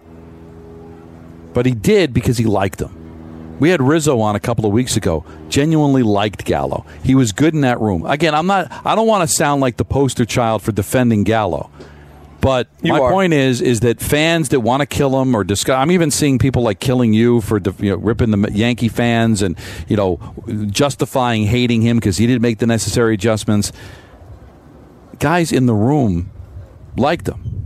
But 1.52 1.66
he 1.66 1.72
did 1.72 2.14
because 2.14 2.38
he 2.38 2.44
liked 2.44 2.80
him. 2.80 3.58
We 3.58 3.70
had 3.70 3.80
Rizzo 3.80 4.18
on 4.20 4.34
a 4.34 4.40
couple 4.40 4.66
of 4.66 4.72
weeks 4.72 4.96
ago. 4.96 5.24
Genuinely 5.48 6.02
liked 6.02 6.44
Gallo. 6.44 6.84
He 7.04 7.14
was 7.14 7.30
good 7.32 7.54
in 7.54 7.60
that 7.60 7.80
room. 7.80 8.04
Again, 8.06 8.34
I'm 8.34 8.46
not 8.46 8.72
I 8.84 8.94
don't 8.94 9.06
want 9.06 9.28
to 9.28 9.32
sound 9.32 9.60
like 9.60 9.76
the 9.76 9.84
poster 9.84 10.24
child 10.24 10.62
for 10.62 10.72
defending 10.72 11.22
Gallo. 11.22 11.70
But 12.42 12.66
You 12.82 12.92
my 12.92 12.98
are. 12.98 13.10
point 13.10 13.32
is, 13.32 13.60
is 13.62 13.80
that 13.80 14.00
fans 14.00 14.48
that 14.48 14.60
want 14.60 14.80
to 14.80 14.86
kill 14.86 15.18
him 15.22 15.34
or 15.34 15.44
discuss. 15.44 15.76
I'm 15.76 15.92
even 15.92 16.10
seeing 16.10 16.40
people 16.40 16.62
like 16.62 16.80
killing 16.80 17.12
you 17.14 17.40
for 17.40 17.60
you 17.78 17.90
know, 17.90 17.96
ripping 17.96 18.32
the 18.32 18.50
Yankee 18.52 18.88
fans 18.88 19.42
and 19.42 19.56
you 19.88 19.96
know 19.96 20.18
justifying 20.66 21.44
hating 21.46 21.82
him 21.82 21.98
because 21.98 22.16
he 22.16 22.26
didn't 22.26 22.42
make 22.42 22.58
the 22.58 22.66
necessary 22.66 23.14
adjustments. 23.14 23.72
Guys 25.20 25.52
in 25.52 25.66
the 25.66 25.74
room 25.74 26.32
liked 26.96 27.28
him. 27.28 27.61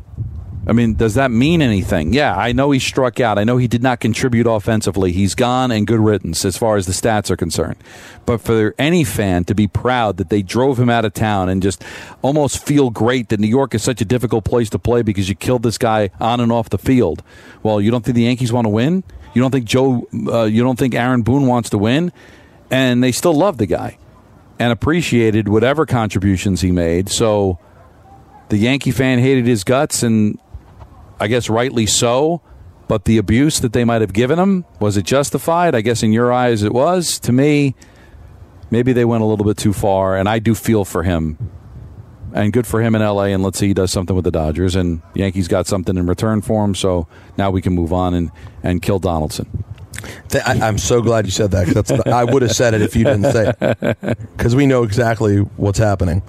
I 0.69 0.73
mean, 0.73 0.95
does 0.95 1.15
that 1.15 1.31
mean 1.31 1.63
anything? 1.63 2.13
Yeah, 2.13 2.37
I 2.37 2.51
know 2.51 2.73
he 2.73 2.81
struck 2.81 3.21
out. 3.21 3.39
I 3.39 3.45
know 3.45 3.57
he 3.57 3.69
did 3.69 3.83
not 3.83 4.01
contribute 4.01 4.49
offensively. 4.49 5.13
He's 5.13 5.37
gone 5.37 5.71
and 5.71 5.87
good 5.87 6.01
riddance 6.01 6.45
as 6.45 6.57
far 6.57 6.77
as 6.77 6.87
the 6.87 6.93
stats 6.93 7.31
are 7.31 7.37
concerned. 7.37 7.77
But 8.25 8.41
for 8.41 8.75
any 8.77 9.05
fan 9.05 9.45
to 9.45 9.55
be 9.55 9.69
proud 9.69 10.17
that 10.17 10.29
they 10.29 10.43
drove 10.43 10.81
him 10.81 10.91
out 10.91 11.05
of 11.05 11.15
town 11.15 11.49
and 11.49 11.63
just 11.63 11.85
almost 12.21 12.65
feel 12.65 12.91
great 12.91 13.29
that 13.29 13.39
New 13.39 13.47
York 13.47 13.75
is 13.75 13.83
such 13.85 14.01
a 14.01 14.05
difficult 14.05 14.45
place 14.45 14.69
to 14.71 14.79
play 14.79 15.03
because 15.03 15.29
you 15.29 15.37
killed 15.37 15.63
this 15.63 15.79
guy 15.79 16.11
on 16.19 16.41
and 16.41 16.51
off 16.51 16.69
the 16.71 16.79
field. 16.79 17.23
Well, 17.63 17.81
you 17.81 17.93
don't 17.93 18.05
think 18.05 18.17
the 18.17 18.25
Yankees 18.25 18.53
want 18.53 18.65
to 18.65 18.71
win? 18.71 19.05
You 19.35 19.43
don't 19.43 19.53
think 19.53 19.67
Joe? 19.67 20.09
Uh, 20.27 20.45
you 20.45 20.65
don't 20.65 20.79
think 20.79 20.95
Aaron 20.95 21.23
Boone 21.23 21.47
wants 21.47 21.71
to 21.71 21.79
win? 21.79 22.13
And 22.71 23.05
they 23.05 23.13
still 23.13 23.35
love 23.35 23.59
the 23.59 23.67
guy 23.67 23.99
and 24.59 24.73
appreciated 24.73 25.47
whatever 25.47 25.87
contributions 25.87 26.61
he 26.63 26.73
made. 26.73 27.09
So 27.09 27.59
the 28.49 28.57
Yankee 28.57 28.91
fan 28.91 29.19
hated 29.19 29.47
his 29.47 29.65
guts, 29.65 30.03
and 30.03 30.39
I 31.21 31.29
guess 31.29 31.49
rightly 31.49 31.87
so. 31.87 32.43
But 32.89 33.05
the 33.05 33.19
abuse 33.19 33.59
that 33.61 33.73
they 33.73 33.85
might 33.85 34.01
have 34.01 34.13
given 34.13 34.39
him 34.39 34.65
was 34.79 34.97
it 34.97 35.05
justified? 35.05 35.75
I 35.75 35.81
guess 35.81 36.03
in 36.05 36.13
your 36.13 36.33
eyes 36.33 36.63
it 36.63 36.73
was. 36.73 37.19
To 37.21 37.33
me, 37.33 37.75
maybe 38.71 38.93
they 38.93 39.05
went 39.05 39.23
a 39.25 39.27
little 39.27 39.45
bit 39.45 39.57
too 39.57 39.73
far, 39.73 40.17
and 40.17 40.29
I 40.29 40.39
do 40.39 40.55
feel 40.55 40.85
for 40.85 41.03
him. 41.03 41.37
And 42.33 42.53
good 42.53 42.67
for 42.67 42.81
him 42.83 42.95
in 42.95 43.03
LA, 43.03 43.25
and 43.25 43.43
let's 43.43 43.59
see 43.59 43.69
he 43.69 43.75
does 43.75 43.91
something 43.91 44.15
with 44.15 44.25
the 44.25 44.31
Dodgers. 44.31 44.77
And 44.77 45.03
Yankees 45.15 45.49
got 45.49 45.67
something 45.67 45.97
in 45.97 46.07
return 46.07 46.43
for 46.43 46.65
him, 46.65 46.75
so 46.77 47.09
now 47.37 47.51
we 47.51 47.61
can 47.61 47.73
move 47.73 47.93
on 47.93 48.15
and, 48.15 48.31
and 48.63 48.81
kill 48.83 48.99
Donaldson. 49.01 49.65
I, 50.35 50.61
I'm 50.63 50.79
so 50.79 51.01
glad 51.03 51.25
you 51.25 51.33
said 51.33 51.51
that. 51.53 51.65
'cause 51.67 51.85
the, 51.87 52.09
I 52.15 52.23
would 52.25 52.43
have 52.43 52.53
said 52.53 52.75
it 52.75 52.83
if 52.83 52.95
you 52.95 53.05
didn't 53.05 53.33
say 53.33 53.53
it, 53.61 53.99
because 54.37 54.55
we 54.55 54.67
know 54.67 54.83
exactly 54.85 55.39
what's 55.39 55.79
happening. 55.79 56.23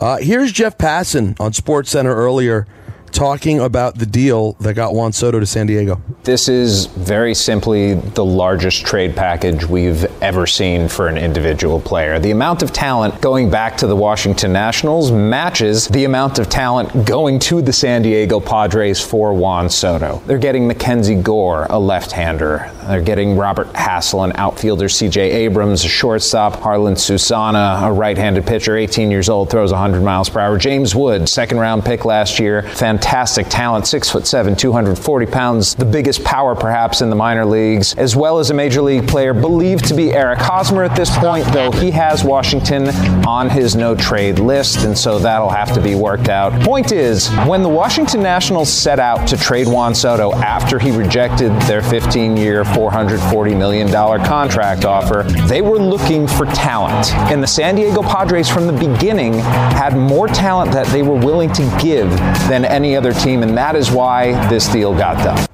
Uh, 0.00 0.18
here's 0.18 0.52
Jeff 0.52 0.78
Passan 0.78 1.38
on 1.40 1.52
Sports 1.52 1.90
Center 1.90 2.14
earlier 2.14 2.66
talking 3.14 3.60
about 3.60 3.96
the 3.96 4.04
deal 4.04 4.52
that 4.54 4.74
got 4.74 4.92
Juan 4.92 5.12
Soto 5.12 5.38
to 5.38 5.46
San 5.46 5.66
Diego. 5.66 6.00
This 6.24 6.48
is 6.48 6.86
very 6.86 7.32
simply 7.34 7.94
the 7.94 8.24
largest 8.24 8.84
trade 8.84 9.14
package 9.14 9.64
we've 9.64 10.04
ever 10.20 10.46
seen 10.46 10.88
for 10.88 11.06
an 11.06 11.16
individual 11.16 11.80
player. 11.80 12.18
The 12.18 12.32
amount 12.32 12.62
of 12.62 12.72
talent 12.72 13.20
going 13.20 13.50
back 13.50 13.76
to 13.78 13.86
the 13.86 13.94
Washington 13.94 14.52
Nationals 14.52 15.12
matches 15.12 15.86
the 15.88 16.04
amount 16.04 16.40
of 16.40 16.48
talent 16.48 17.06
going 17.06 17.38
to 17.40 17.62
the 17.62 17.72
San 17.72 18.02
Diego 18.02 18.40
Padres 18.40 19.00
for 19.00 19.32
Juan 19.32 19.70
Soto. 19.70 20.20
They're 20.26 20.36
getting 20.36 20.66
Mackenzie 20.66 21.14
Gore, 21.14 21.68
a 21.70 21.78
left 21.78 22.10
hander. 22.10 22.70
They're 22.88 23.00
getting 23.00 23.36
Robert 23.36 23.72
Hassell, 23.74 24.24
an 24.24 24.32
outfielder, 24.34 24.86
CJ 24.86 25.16
Abrams, 25.16 25.84
a 25.84 25.88
shortstop, 25.88 26.60
Jarlin 26.60 26.98
Susana, 26.98 27.78
a 27.84 27.92
right 27.92 28.18
handed 28.18 28.44
pitcher, 28.44 28.76
18 28.76 29.10
years 29.10 29.28
old, 29.28 29.50
throws 29.50 29.70
100 29.70 30.02
miles 30.02 30.28
per 30.28 30.40
hour. 30.40 30.58
James 30.58 30.96
Wood, 30.96 31.28
second 31.28 31.58
round 31.58 31.84
pick 31.84 32.04
last 32.04 32.40
year, 32.40 32.62
fantastic 32.62 33.03
talent, 33.04 33.86
six 33.86 34.10
foot 34.10 34.26
seven, 34.26 34.56
240 34.56 35.26
pounds, 35.26 35.74
the 35.74 35.84
biggest 35.84 36.24
power 36.24 36.54
perhaps 36.54 37.00
in 37.00 37.10
the 37.10 37.16
minor 37.16 37.44
leagues, 37.44 37.94
as 37.94 38.16
well 38.16 38.38
as 38.38 38.50
a 38.50 38.54
major 38.54 38.82
league 38.82 39.06
player 39.06 39.34
believed 39.34 39.84
to 39.86 39.94
be 39.94 40.12
Eric 40.12 40.38
Hosmer 40.40 40.82
at 40.84 40.96
this 40.96 41.16
point, 41.18 41.44
though 41.52 41.70
he 41.70 41.90
has 41.90 42.24
Washington 42.24 42.88
on 43.26 43.48
his 43.50 43.76
no 43.76 43.94
trade 43.94 44.38
list, 44.38 44.84
and 44.84 44.96
so 44.96 45.18
that'll 45.18 45.50
have 45.50 45.72
to 45.74 45.80
be 45.80 45.94
worked 45.94 46.28
out. 46.28 46.52
Point 46.62 46.92
is, 46.92 47.28
when 47.46 47.62
the 47.62 47.68
Washington 47.68 48.22
Nationals 48.22 48.72
set 48.72 48.98
out 48.98 49.28
to 49.28 49.36
trade 49.36 49.66
Juan 49.66 49.94
Soto 49.94 50.32
after 50.34 50.78
he 50.78 50.90
rejected 50.90 51.50
their 51.62 51.82
15 51.82 52.36
year, 52.36 52.64
$440 52.64 53.56
million 53.56 53.88
contract 53.88 54.84
offer, 54.84 55.22
they 55.46 55.60
were 55.60 55.78
looking 55.78 56.26
for 56.26 56.46
talent. 56.46 57.12
And 57.30 57.42
the 57.42 57.46
San 57.46 57.74
Diego 57.76 58.02
Padres 58.02 58.48
from 58.48 58.66
the 58.66 58.72
beginning 58.72 59.34
had 59.34 59.96
more 59.96 60.26
talent 60.28 60.72
that 60.72 60.86
they 60.88 61.02
were 61.02 61.18
willing 61.18 61.52
to 61.52 61.62
give 61.82 62.10
than 62.48 62.64
any 62.64 62.93
other 62.96 63.12
team, 63.12 63.42
and 63.42 63.56
that 63.56 63.76
is 63.76 63.90
why 63.90 64.48
this 64.48 64.68
deal 64.68 64.94
got 64.94 65.16
done. 65.24 65.46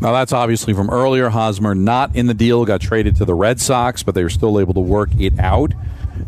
Now, 0.00 0.12
that's 0.12 0.32
obviously 0.32 0.74
from 0.74 0.90
earlier. 0.90 1.30
Hosmer 1.30 1.74
not 1.74 2.14
in 2.14 2.26
the 2.26 2.34
deal, 2.34 2.64
got 2.64 2.80
traded 2.80 3.16
to 3.16 3.24
the 3.24 3.34
Red 3.34 3.60
Sox, 3.60 4.02
but 4.02 4.14
they 4.14 4.22
were 4.22 4.30
still 4.30 4.60
able 4.60 4.74
to 4.74 4.80
work 4.80 5.08
it 5.18 5.38
out. 5.38 5.72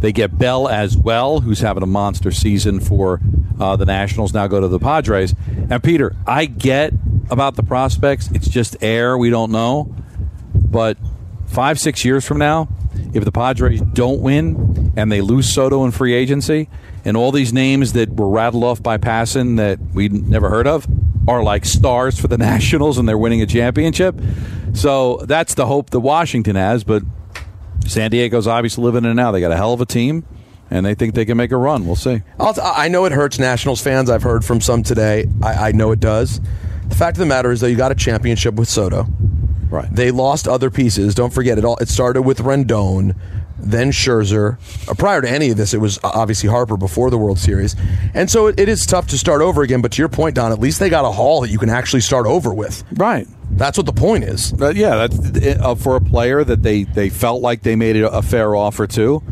They 0.00 0.12
get 0.12 0.38
Bell 0.38 0.68
as 0.68 0.96
well, 0.96 1.40
who's 1.40 1.60
having 1.60 1.82
a 1.82 1.86
monster 1.86 2.30
season 2.30 2.80
for 2.80 3.20
uh, 3.60 3.76
the 3.76 3.86
Nationals. 3.86 4.32
Now 4.32 4.46
go 4.46 4.60
to 4.60 4.68
the 4.68 4.78
Padres. 4.78 5.34
And 5.70 5.82
Peter, 5.82 6.14
I 6.26 6.46
get 6.46 6.92
about 7.30 7.56
the 7.56 7.62
prospects. 7.62 8.30
It's 8.32 8.48
just 8.48 8.76
air. 8.82 9.18
We 9.18 9.30
don't 9.30 9.50
know. 9.50 9.94
But 10.54 10.96
five, 11.46 11.78
six 11.78 12.04
years 12.04 12.24
from 12.24 12.38
now, 12.38 12.68
if 13.12 13.24
the 13.24 13.32
Padres 13.32 13.80
don't 13.80 14.20
win 14.20 14.92
and 14.96 15.10
they 15.10 15.20
lose 15.20 15.52
Soto 15.52 15.84
in 15.84 15.90
free 15.90 16.14
agency, 16.14 16.68
and 17.08 17.16
all 17.16 17.32
these 17.32 17.54
names 17.54 17.94
that 17.94 18.10
were 18.10 18.28
rattled 18.28 18.62
off 18.62 18.82
by 18.82 18.98
Passan 18.98 19.56
that 19.56 19.80
we 19.94 20.10
never 20.10 20.50
heard 20.50 20.66
of 20.66 20.86
are 21.26 21.42
like 21.42 21.64
stars 21.64 22.20
for 22.20 22.28
the 22.28 22.36
Nationals 22.38 22.98
and 22.98 23.08
they're 23.08 23.16
winning 23.16 23.40
a 23.40 23.46
championship. 23.46 24.14
So 24.74 25.16
that's 25.24 25.54
the 25.54 25.64
hope 25.64 25.88
that 25.90 26.00
Washington 26.00 26.56
has. 26.56 26.84
But 26.84 27.02
San 27.86 28.10
Diego's 28.10 28.46
obviously 28.46 28.84
living 28.84 29.04
in 29.04 29.12
it 29.12 29.14
now. 29.14 29.30
They 29.30 29.40
got 29.40 29.52
a 29.52 29.56
hell 29.56 29.72
of 29.72 29.80
a 29.80 29.86
team, 29.86 30.26
and 30.70 30.84
they 30.84 30.94
think 30.94 31.14
they 31.14 31.24
can 31.24 31.38
make 31.38 31.50
a 31.50 31.56
run. 31.56 31.86
We'll 31.86 31.96
see. 31.96 32.20
I'll 32.38 32.52
t- 32.52 32.60
I 32.62 32.88
know 32.88 33.06
it 33.06 33.12
hurts 33.12 33.38
Nationals 33.38 33.80
fans. 33.80 34.10
I've 34.10 34.22
heard 34.22 34.44
from 34.44 34.60
some 34.60 34.82
today. 34.82 35.26
I, 35.42 35.68
I 35.68 35.72
know 35.72 35.92
it 35.92 36.00
does. 36.00 36.40
The 36.88 36.94
fact 36.94 37.16
of 37.16 37.20
the 37.20 37.26
matter 37.26 37.50
is, 37.50 37.60
though, 37.60 37.66
you 37.66 37.76
got 37.76 37.90
a 37.92 37.94
championship 37.94 38.54
with 38.54 38.68
Soto. 38.68 39.06
Right. 39.70 39.88
They 39.90 40.10
lost 40.10 40.46
other 40.46 40.70
pieces. 40.70 41.14
Don't 41.14 41.32
forget 41.32 41.56
it. 41.56 41.64
All 41.64 41.76
it 41.78 41.88
started 41.88 42.22
with 42.22 42.38
Rendon, 42.38 43.16
then 43.58 43.90
Scherzer. 43.90 44.58
Uh, 44.88 44.94
prior 44.94 45.20
to 45.20 45.30
any 45.30 45.50
of 45.50 45.56
this, 45.56 45.74
it 45.74 45.78
was 45.80 45.98
uh, 45.98 46.10
obviously 46.14 46.48
Harper 46.48 46.76
before 46.76 47.10
the 47.10 47.18
World 47.18 47.38
Series, 47.38 47.74
and 48.14 48.30
so 48.30 48.46
it, 48.46 48.58
it 48.58 48.68
is 48.68 48.86
tough 48.86 49.06
to 49.08 49.18
start 49.18 49.42
over 49.42 49.62
again. 49.62 49.82
But 49.82 49.92
to 49.92 50.02
your 50.02 50.08
point, 50.08 50.34
Don, 50.36 50.52
at 50.52 50.60
least 50.60 50.78
they 50.80 50.88
got 50.88 51.04
a 51.04 51.10
haul 51.10 51.40
that 51.42 51.50
you 51.50 51.58
can 51.58 51.70
actually 51.70 52.00
start 52.00 52.26
over 52.26 52.52
with. 52.54 52.84
Right. 52.92 53.26
That's 53.50 53.76
what 53.78 53.86
the 53.86 53.92
point 53.92 54.24
is. 54.24 54.52
Uh, 54.60 54.68
yeah, 54.76 55.06
that's 55.06 55.58
uh, 55.60 55.74
for 55.74 55.96
a 55.96 56.00
player 56.00 56.44
that 56.44 56.62
they, 56.62 56.84
they 56.84 57.08
felt 57.08 57.42
like 57.42 57.62
they 57.62 57.76
made 57.76 57.96
a, 57.96 58.10
a 58.10 58.22
fair 58.22 58.54
offer 58.54 58.86
to. 58.88 59.22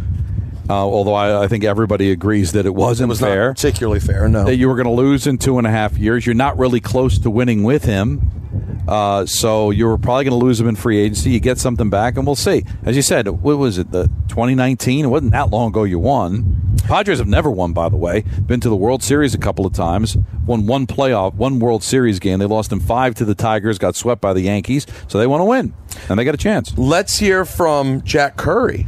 Uh, 0.69 0.73
although 0.73 1.15
I, 1.15 1.45
I 1.45 1.49
think 1.49 1.63
everybody 1.63 2.11
agrees 2.11 2.53
that 2.53 2.67
it 2.67 2.75
wasn't 2.75 3.09
It 3.09 3.11
was 3.11 3.21
not 3.21 3.29
fair. 3.29 3.53
particularly 3.53 4.01
fair. 4.01 4.29
No. 4.29 4.45
That 4.45 4.57
you 4.57 4.69
were 4.69 4.75
going 4.75 4.87
to 4.89 4.93
lose 4.93 5.27
in 5.29 5.39
two 5.39 5.59
and 5.59 5.67
a 5.67 5.71
half 5.71 5.97
years. 5.97 6.27
You're 6.27 6.35
not 6.35 6.59
really 6.59 6.81
close 6.81 7.19
to 7.21 7.31
winning 7.31 7.63
with 7.63 7.85
him. 7.85 8.76
Uh, 8.87 9.27
so 9.27 9.71
you 9.71 9.87
were 9.87 9.99
probably 9.99 10.25
going 10.25 10.39
to 10.39 10.45
lose 10.45 10.61
him 10.61 10.69
in 10.69 10.77
free 10.77 10.99
agency. 10.99 11.31
You 11.31 11.41
get 11.41 11.59
something 11.59 11.91
back, 11.91 12.17
and 12.17 12.27
we'll 12.27 12.37
see. 12.37 12.65
As 12.85 12.97
you 12.97 13.03
said, 13.03 13.29
what 13.29 13.59
was 13.59 13.79
it? 13.79 13.91
The 13.91 14.05
2019. 14.29 15.05
It 15.05 15.09
wasn't 15.09 15.33
that 15.33 15.51
long 15.51 15.69
ago. 15.69 15.85
You 15.85 15.99
won. 15.99 16.63
Padres 16.85 17.19
have 17.19 17.27
never 17.27 17.51
won, 17.51 17.73
by 17.73 17.89
the 17.89 17.97
way. 17.97 18.23
Been 18.47 18.61
to 18.61 18.69
the 18.69 18.77
World 18.77 19.03
Series 19.03 19.35
a 19.35 19.39
couple 19.39 19.67
of 19.67 19.73
times. 19.73 20.17
Won 20.47 20.67
one 20.67 20.87
playoff, 20.87 21.35
one 21.35 21.59
World 21.59 21.83
Series 21.83 22.19
game. 22.19 22.39
They 22.39 22.47
lost 22.47 22.71
in 22.71 22.81
five 22.81 23.15
to 23.17 23.25
the 23.25 23.35
Tigers. 23.35 23.79
Got 23.79 23.97
swept 23.97 24.21
by 24.21 24.33
the 24.33 24.43
Yankees. 24.43 24.87
So 25.09 25.19
they 25.19 25.27
want 25.27 25.41
to 25.41 25.45
win, 25.47 25.75
and 26.09 26.19
they 26.19 26.25
got 26.25 26.35
a 26.35 26.39
chance. 26.39 26.77
Let's 26.79 27.19
hear 27.19 27.45
from 27.45 28.03
Jack 28.03 28.37
Curry 28.37 28.87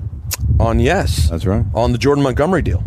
on 0.61 0.79
yes. 0.81 1.29
That's 1.29 1.47
right. 1.47 1.65
On 1.75 1.93
the 1.93 1.99
Jordan 1.99 2.23
Montgomery 2.23 2.63
deal. 2.63 2.85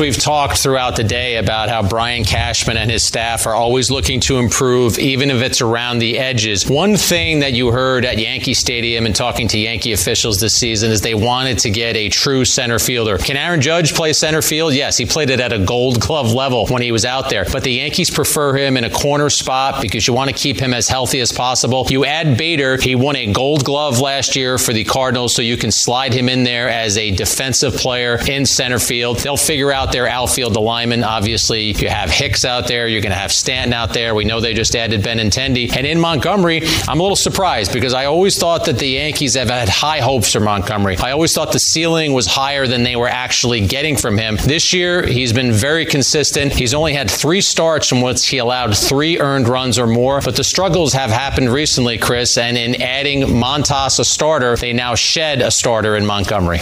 We've 0.00 0.16
talked 0.16 0.56
throughout 0.56 0.96
the 0.96 1.04
day 1.04 1.36
about 1.36 1.68
how 1.68 1.86
Brian 1.86 2.24
Cashman 2.24 2.78
and 2.78 2.90
his 2.90 3.04
staff 3.04 3.46
are 3.46 3.54
always 3.54 3.90
looking 3.90 4.20
to 4.20 4.38
improve, 4.38 4.98
even 4.98 5.30
if 5.30 5.42
it's 5.42 5.60
around 5.60 5.98
the 5.98 6.18
edges. 6.18 6.66
One 6.66 6.96
thing 6.96 7.40
that 7.40 7.52
you 7.52 7.70
heard 7.70 8.06
at 8.06 8.16
Yankee 8.16 8.54
Stadium 8.54 9.04
and 9.04 9.14
talking 9.14 9.46
to 9.48 9.58
Yankee 9.58 9.92
officials 9.92 10.40
this 10.40 10.54
season 10.56 10.90
is 10.90 11.02
they 11.02 11.14
wanted 11.14 11.58
to 11.58 11.70
get 11.70 11.96
a 11.96 12.08
true 12.08 12.46
center 12.46 12.78
fielder. 12.78 13.18
Can 13.18 13.36
Aaron 13.36 13.60
Judge 13.60 13.92
play 13.94 14.14
center 14.14 14.40
field? 14.40 14.72
Yes, 14.72 14.96
he 14.96 15.04
played 15.04 15.28
it 15.28 15.38
at 15.38 15.52
a 15.52 15.58
gold 15.58 16.00
glove 16.00 16.32
level 16.32 16.66
when 16.68 16.80
he 16.80 16.92
was 16.92 17.04
out 17.04 17.28
there. 17.28 17.44
But 17.52 17.62
the 17.62 17.72
Yankees 17.72 18.08
prefer 18.08 18.56
him 18.56 18.78
in 18.78 18.84
a 18.84 18.90
corner 18.90 19.28
spot 19.28 19.82
because 19.82 20.06
you 20.06 20.14
want 20.14 20.30
to 20.30 20.34
keep 20.34 20.58
him 20.58 20.72
as 20.72 20.88
healthy 20.88 21.20
as 21.20 21.30
possible. 21.30 21.86
You 21.90 22.06
add 22.06 22.38
Bader, 22.38 22.78
he 22.78 22.94
won 22.94 23.16
a 23.16 23.30
gold 23.34 23.66
glove 23.66 24.00
last 24.00 24.34
year 24.34 24.56
for 24.56 24.72
the 24.72 24.84
Cardinals, 24.84 25.34
so 25.34 25.42
you 25.42 25.58
can 25.58 25.70
slide 25.70 26.14
him 26.14 26.30
in 26.30 26.42
there 26.42 26.70
as 26.70 26.96
a 26.96 27.10
defensive 27.10 27.74
player 27.74 28.18
in 28.26 28.46
center 28.46 28.78
field. 28.78 29.18
They'll 29.18 29.36
figure 29.36 29.70
out 29.70 29.89
their 29.92 30.06
outfield 30.06 30.56
alignment. 30.56 31.04
Obviously, 31.04 31.72
you 31.72 31.88
have 31.88 32.10
Hicks 32.10 32.44
out 32.44 32.68
there, 32.68 32.88
you're 32.88 33.00
going 33.00 33.12
to 33.12 33.18
have 33.18 33.32
Stanton 33.32 33.72
out 33.72 33.92
there. 33.92 34.14
We 34.14 34.24
know 34.24 34.40
they 34.40 34.54
just 34.54 34.74
added 34.74 35.02
Benintendi. 35.02 35.76
And 35.76 35.86
in 35.86 36.00
Montgomery, 36.00 36.62
I'm 36.88 37.00
a 37.00 37.02
little 37.02 37.16
surprised 37.16 37.72
because 37.72 37.94
I 37.94 38.06
always 38.06 38.38
thought 38.38 38.64
that 38.66 38.78
the 38.78 38.88
Yankees 38.88 39.34
have 39.34 39.48
had 39.48 39.68
high 39.68 40.00
hopes 40.00 40.32
for 40.32 40.40
Montgomery. 40.40 40.96
I 40.98 41.12
always 41.12 41.32
thought 41.32 41.52
the 41.52 41.58
ceiling 41.58 42.12
was 42.12 42.26
higher 42.26 42.66
than 42.66 42.82
they 42.82 42.96
were 42.96 43.08
actually 43.08 43.66
getting 43.66 43.96
from 43.96 44.18
him. 44.18 44.36
This 44.36 44.72
year, 44.72 45.06
he's 45.06 45.32
been 45.32 45.52
very 45.52 45.84
consistent. 45.86 46.52
He's 46.52 46.74
only 46.74 46.92
had 46.92 47.10
three 47.10 47.40
starts 47.40 47.88
from 47.88 48.00
which 48.00 48.26
he 48.28 48.38
allowed 48.38 48.76
three 48.76 49.18
earned 49.18 49.48
runs 49.48 49.78
or 49.78 49.86
more. 49.86 50.20
But 50.20 50.36
the 50.36 50.44
struggles 50.44 50.92
have 50.92 51.10
happened 51.10 51.52
recently, 51.52 51.98
Chris, 51.98 52.36
and 52.38 52.56
in 52.56 52.80
adding 52.80 53.22
Montas 53.22 53.98
a 53.98 54.04
starter, 54.04 54.56
they 54.56 54.72
now 54.72 54.94
shed 54.94 55.42
a 55.42 55.50
starter 55.50 55.96
in 55.96 56.06
Montgomery. 56.06 56.60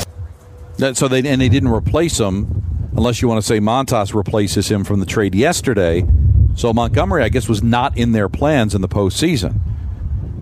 So 0.94 1.08
they 1.08 1.18
and 1.28 1.40
they 1.40 1.48
didn't 1.48 1.70
replace 1.70 2.18
him, 2.18 2.62
unless 2.98 3.22
you 3.22 3.28
want 3.28 3.40
to 3.40 3.46
say 3.46 3.60
Montas 3.60 4.12
replaces 4.12 4.68
him 4.68 4.82
from 4.82 4.98
the 4.98 5.06
trade 5.06 5.32
yesterday. 5.32 6.04
So 6.56 6.72
Montgomery, 6.72 7.22
I 7.22 7.28
guess, 7.28 7.48
was 7.48 7.62
not 7.62 7.96
in 7.96 8.10
their 8.10 8.28
plans 8.28 8.74
in 8.74 8.80
the 8.80 8.88
postseason. 8.88 9.60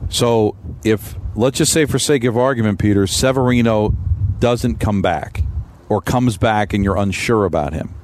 So 0.08 0.56
if 0.82 1.16
let's 1.34 1.58
just 1.58 1.70
say, 1.70 1.84
for 1.84 1.98
sake 1.98 2.24
of 2.24 2.38
argument, 2.38 2.78
Peter 2.78 3.06
Severino 3.06 3.90
doesn't 4.38 4.76
come 4.76 5.02
back, 5.02 5.42
or 5.90 6.00
comes 6.00 6.38
back 6.38 6.72
and 6.72 6.82
you're 6.82 6.96
unsure 6.96 7.44
about 7.44 7.74
him, 7.74 7.94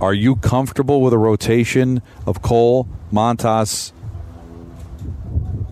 Are 0.00 0.14
you 0.14 0.36
comfortable 0.36 1.00
with 1.00 1.12
a 1.12 1.18
rotation 1.18 2.02
of 2.24 2.40
Cole, 2.40 2.88
Montas, 3.12 3.90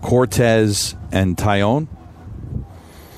Cortes, 0.01 0.95
and 1.13 1.37
Taillon? 1.37 1.87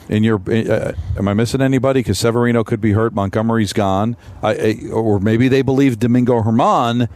In 0.09 0.23
your, 0.23 0.41
uh, 0.49 0.93
am 1.17 1.27
I 1.27 1.33
missing 1.33 1.61
anybody? 1.61 2.01
Because 2.01 2.19
Severino 2.19 2.63
could 2.63 2.81
be 2.81 2.91
hurt. 2.91 3.13
Montgomery's 3.13 3.73
gone, 3.73 4.17
I, 4.41 4.53
I, 4.53 4.89
or 4.91 5.19
maybe 5.19 5.47
they 5.47 5.61
believe 5.61 5.99
Domingo 5.99 6.41
Germán, 6.41 7.07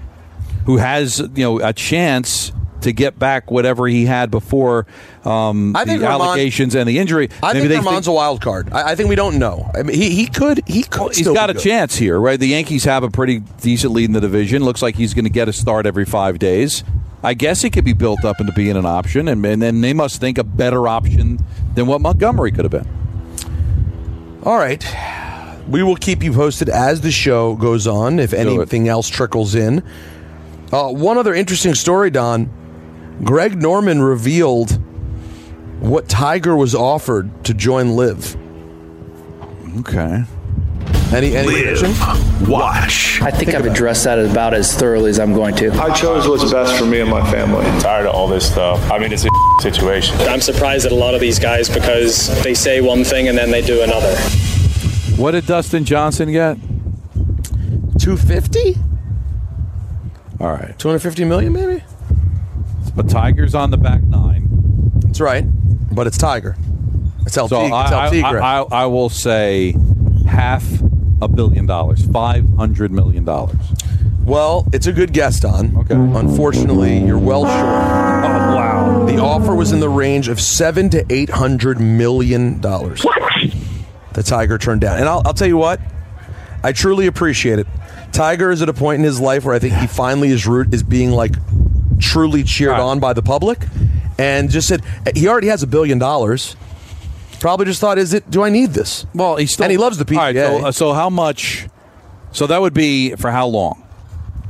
who 0.66 0.78
has 0.78 1.20
you 1.20 1.44
know 1.44 1.60
a 1.60 1.74
chance 1.74 2.52
to 2.82 2.92
get 2.94 3.18
back 3.18 3.50
whatever 3.52 3.88
he 3.88 4.06
had 4.06 4.32
before 4.32 4.86
um, 5.26 5.76
I 5.76 5.84
think 5.84 6.00
the 6.00 6.06
Germán- 6.06 6.12
allegations 6.12 6.76
and 6.76 6.88
the 6.88 7.00
injury. 7.00 7.30
I 7.44 7.54
maybe 7.54 7.68
think 7.68 7.84
they 7.84 7.90
Germán's 7.90 8.08
a 8.08 8.12
wild 8.12 8.42
card. 8.42 8.72
I, 8.72 8.92
I 8.92 8.96
think 8.96 9.10
we 9.10 9.16
don't 9.16 9.40
know. 9.40 9.70
I 9.76 9.84
mean, 9.84 9.96
he 9.96 10.12
he 10.12 10.28
could 10.28 10.64
he 10.68 10.84
could. 10.84 11.16
He's 11.16 11.26
still 11.26 11.34
got 11.34 11.50
a 11.50 11.54
good. 11.54 11.64
chance 11.64 11.96
here, 11.96 12.20
right? 12.20 12.40
The 12.40 12.48
Yankees 12.48 12.86
have 12.86 13.04
a 13.04 13.10
pretty 13.10 13.40
decent 13.62 13.94
lead 13.94 14.06
in 14.06 14.14
the 14.14 14.22
division. 14.22 14.64
Looks 14.64 14.82
like 14.82 14.96
he's 14.96 15.14
going 15.14 15.26
to 15.26 15.32
get 15.32 15.50
a 15.50 15.54
start 15.54 15.86
every 15.86 16.06
five 16.06 16.40
days. 16.40 16.84
I 17.24 17.34
guess 17.34 17.62
he 17.62 17.70
could 17.70 17.86
be 17.86 17.94
built 17.94 18.24
up 18.24 18.40
into 18.40 18.54
being 18.54 18.78
an 18.78 18.86
option, 18.86 19.28
and, 19.28 19.44
and 19.46 19.62
then 19.62 19.82
they 19.82 19.94
must 19.94 20.22
think 20.22 20.38
a 20.38 20.44
better 20.44 20.88
option 20.88 21.40
than 21.74 21.88
what 21.88 22.02
Montgomery 22.02 22.52
could 22.52 22.66
have 22.66 22.72
been. 22.72 22.88
All 24.44 24.58
right. 24.58 24.86
We 25.68 25.84
will 25.84 25.96
keep 25.96 26.24
you 26.24 26.32
posted 26.32 26.70
as 26.70 27.02
the 27.02 27.12
show 27.12 27.56
goes 27.56 27.88
on, 27.88 28.20
if 28.20 28.34
anything 28.34 28.88
else 28.88 29.10
trickles 29.10 29.56
in. 29.56 29.84
Uh, 30.72 30.90
one 30.90 31.18
other 31.18 31.34
interesting 31.34 31.76
story, 31.76 32.10
Don. 32.10 32.50
Greg 33.24 33.60
Norman 33.62 34.02
revealed 34.02 34.80
what 35.82 36.08
Tiger 36.08 36.56
was 36.56 36.76
offered 36.76 37.44
to 37.46 37.54
join 37.54 37.96
LIV. 37.96 38.38
Okay. 39.80 40.24
Any, 41.14 41.36
any 41.38 41.48
prediction? 41.52 41.94
Watch. 42.50 43.22
I 43.22 43.32
think 43.32 43.54
I've 43.56 43.66
addressed 43.66 44.04
that 44.04 44.20
about 44.20 44.54
as 44.54 44.74
thoroughly 44.74 45.10
as 45.10 45.20
I'm 45.20 45.34
going 45.34 45.56
to. 45.56 45.72
I 45.74 45.94
chose 45.94 46.28
what's 46.28 46.52
best 46.52 46.78
for 46.78 46.86
me 46.86 47.00
and 47.00 47.10
my 47.10 47.30
family. 47.32 47.64
tired 47.82 48.06
of 48.08 48.14
all 48.14 48.28
this 48.28 48.50
stuff. 48.52 48.92
I 48.92 49.00
mean, 49.00 49.14
it's 49.14 49.26
a 49.26 49.30
situation. 49.62 50.16
I'm 50.22 50.42
surprised 50.42 50.86
at 50.86 50.92
a 50.92 50.96
lot 50.96 51.14
of 51.16 51.22
these 51.22 51.40
guys 51.40 51.70
because 51.70 52.28
they 52.44 52.54
say 52.54 52.82
one 52.82 53.04
thing 53.06 53.30
and 53.30 53.38
then 53.38 53.52
they 53.52 53.62
do 53.62 53.82
another. 53.84 54.14
What 55.16 55.32
did 55.32 55.46
Dustin 55.48 55.86
Johnson 55.86 56.32
get? 56.32 56.58
250? 58.00 58.76
All 60.40 60.52
right. 60.52 60.78
250 60.78 61.24
million, 61.26 61.54
maybe? 61.54 61.84
But 62.96 63.10
Tiger's 63.10 63.56
on 63.56 63.72
the 63.72 63.78
back 63.78 64.04
nine. 64.04 64.48
That's 65.06 65.22
right. 65.22 65.46
But 65.96 66.06
it's 66.08 66.18
Tiger. 66.18 66.56
It's 67.26 67.38
El, 67.38 67.48
So 67.48 67.64
Tig- 67.64 67.72
I, 67.72 67.84
it's 67.84 67.92
El 67.92 68.00
I, 68.00 68.10
Tigre. 68.10 68.42
I, 68.42 68.60
I 68.62 68.86
will 68.88 69.10
say 69.10 69.76
half 70.28 70.64
a 71.22 71.28
billion 71.28 71.66
dollars, 71.66 72.06
five 72.12 72.48
hundred 72.56 72.92
million 72.92 73.26
dollars. 73.26 73.58
Well, 74.24 74.68
it's 74.74 74.88
a 74.88 74.94
good 74.94 75.14
guess, 75.14 75.40
Don. 75.40 75.76
Okay. 75.78 75.96
Unfortunately, 75.96 76.98
you're 76.98 77.18
well 77.18 77.44
short. 77.46 77.56
Oh 77.56 78.56
wow! 78.56 79.06
The 79.06 79.18
offer 79.18 79.56
was 79.56 79.72
in 79.72 79.80
the 79.80 79.90
range 79.90 80.28
of 80.28 80.42
seven 80.42 80.90
to 80.90 81.06
eight 81.10 81.30
hundred 81.30 81.80
million 81.80 82.60
dollars. 82.60 83.06
The 84.14 84.24
Tiger 84.24 84.58
turned 84.58 84.82
down, 84.82 84.98
and 84.98 85.08
I'll, 85.08 85.22
I'll 85.26 85.34
tell 85.34 85.48
you 85.48 85.58
what, 85.58 85.80
I 86.64 86.72
truly 86.72 87.06
appreciate 87.08 87.60
it. 87.60 87.68
Tiger 88.12 88.52
is 88.52 88.62
at 88.62 88.70
a 88.70 88.74
point 88.74 89.00
in 89.00 89.04
his 89.06 89.20
life 89.22 89.46
where 89.46 89.54
I 89.54 89.60
think 89.60 89.76
he 89.76 89.86
finally 89.88 90.30
is 90.30 90.48
root 90.48 90.74
is 90.74 90.82
being 90.82 91.12
like 91.12 91.36
truly 92.00 92.44
cheered 92.44 92.80
on 92.80 93.00
by 93.00 93.14
the 93.14 93.22
public, 93.22 93.66
and 94.18 94.50
just 94.50 94.68
said 94.68 94.82
he 95.16 95.28
already 95.28 95.48
has 95.48 95.64
a 95.64 95.68
billion 95.68 96.00
dollars. 96.00 96.56
Probably 97.40 97.66
just 97.66 97.80
thought, 97.80 97.98
is 97.98 98.14
it? 98.14 98.30
Do 98.30 98.44
I 98.44 98.50
need 98.50 98.72
this? 98.72 99.06
Well, 99.14 99.36
he's 99.38 99.54
still 99.54 99.66
and 99.66 99.72
he 99.72 99.78
loves 99.78 99.98
the 99.98 100.06
PGA. 100.06 100.18
All 100.18 100.24
right, 100.24 100.36
so, 100.36 100.66
uh, 100.68 100.72
so 100.72 100.94
how 100.94 101.10
much? 101.10 101.68
So 102.32 102.48
that 102.48 102.62
would 102.62 102.74
be 102.74 103.16
for 103.16 103.32
how 103.32 103.48
long? 103.48 103.84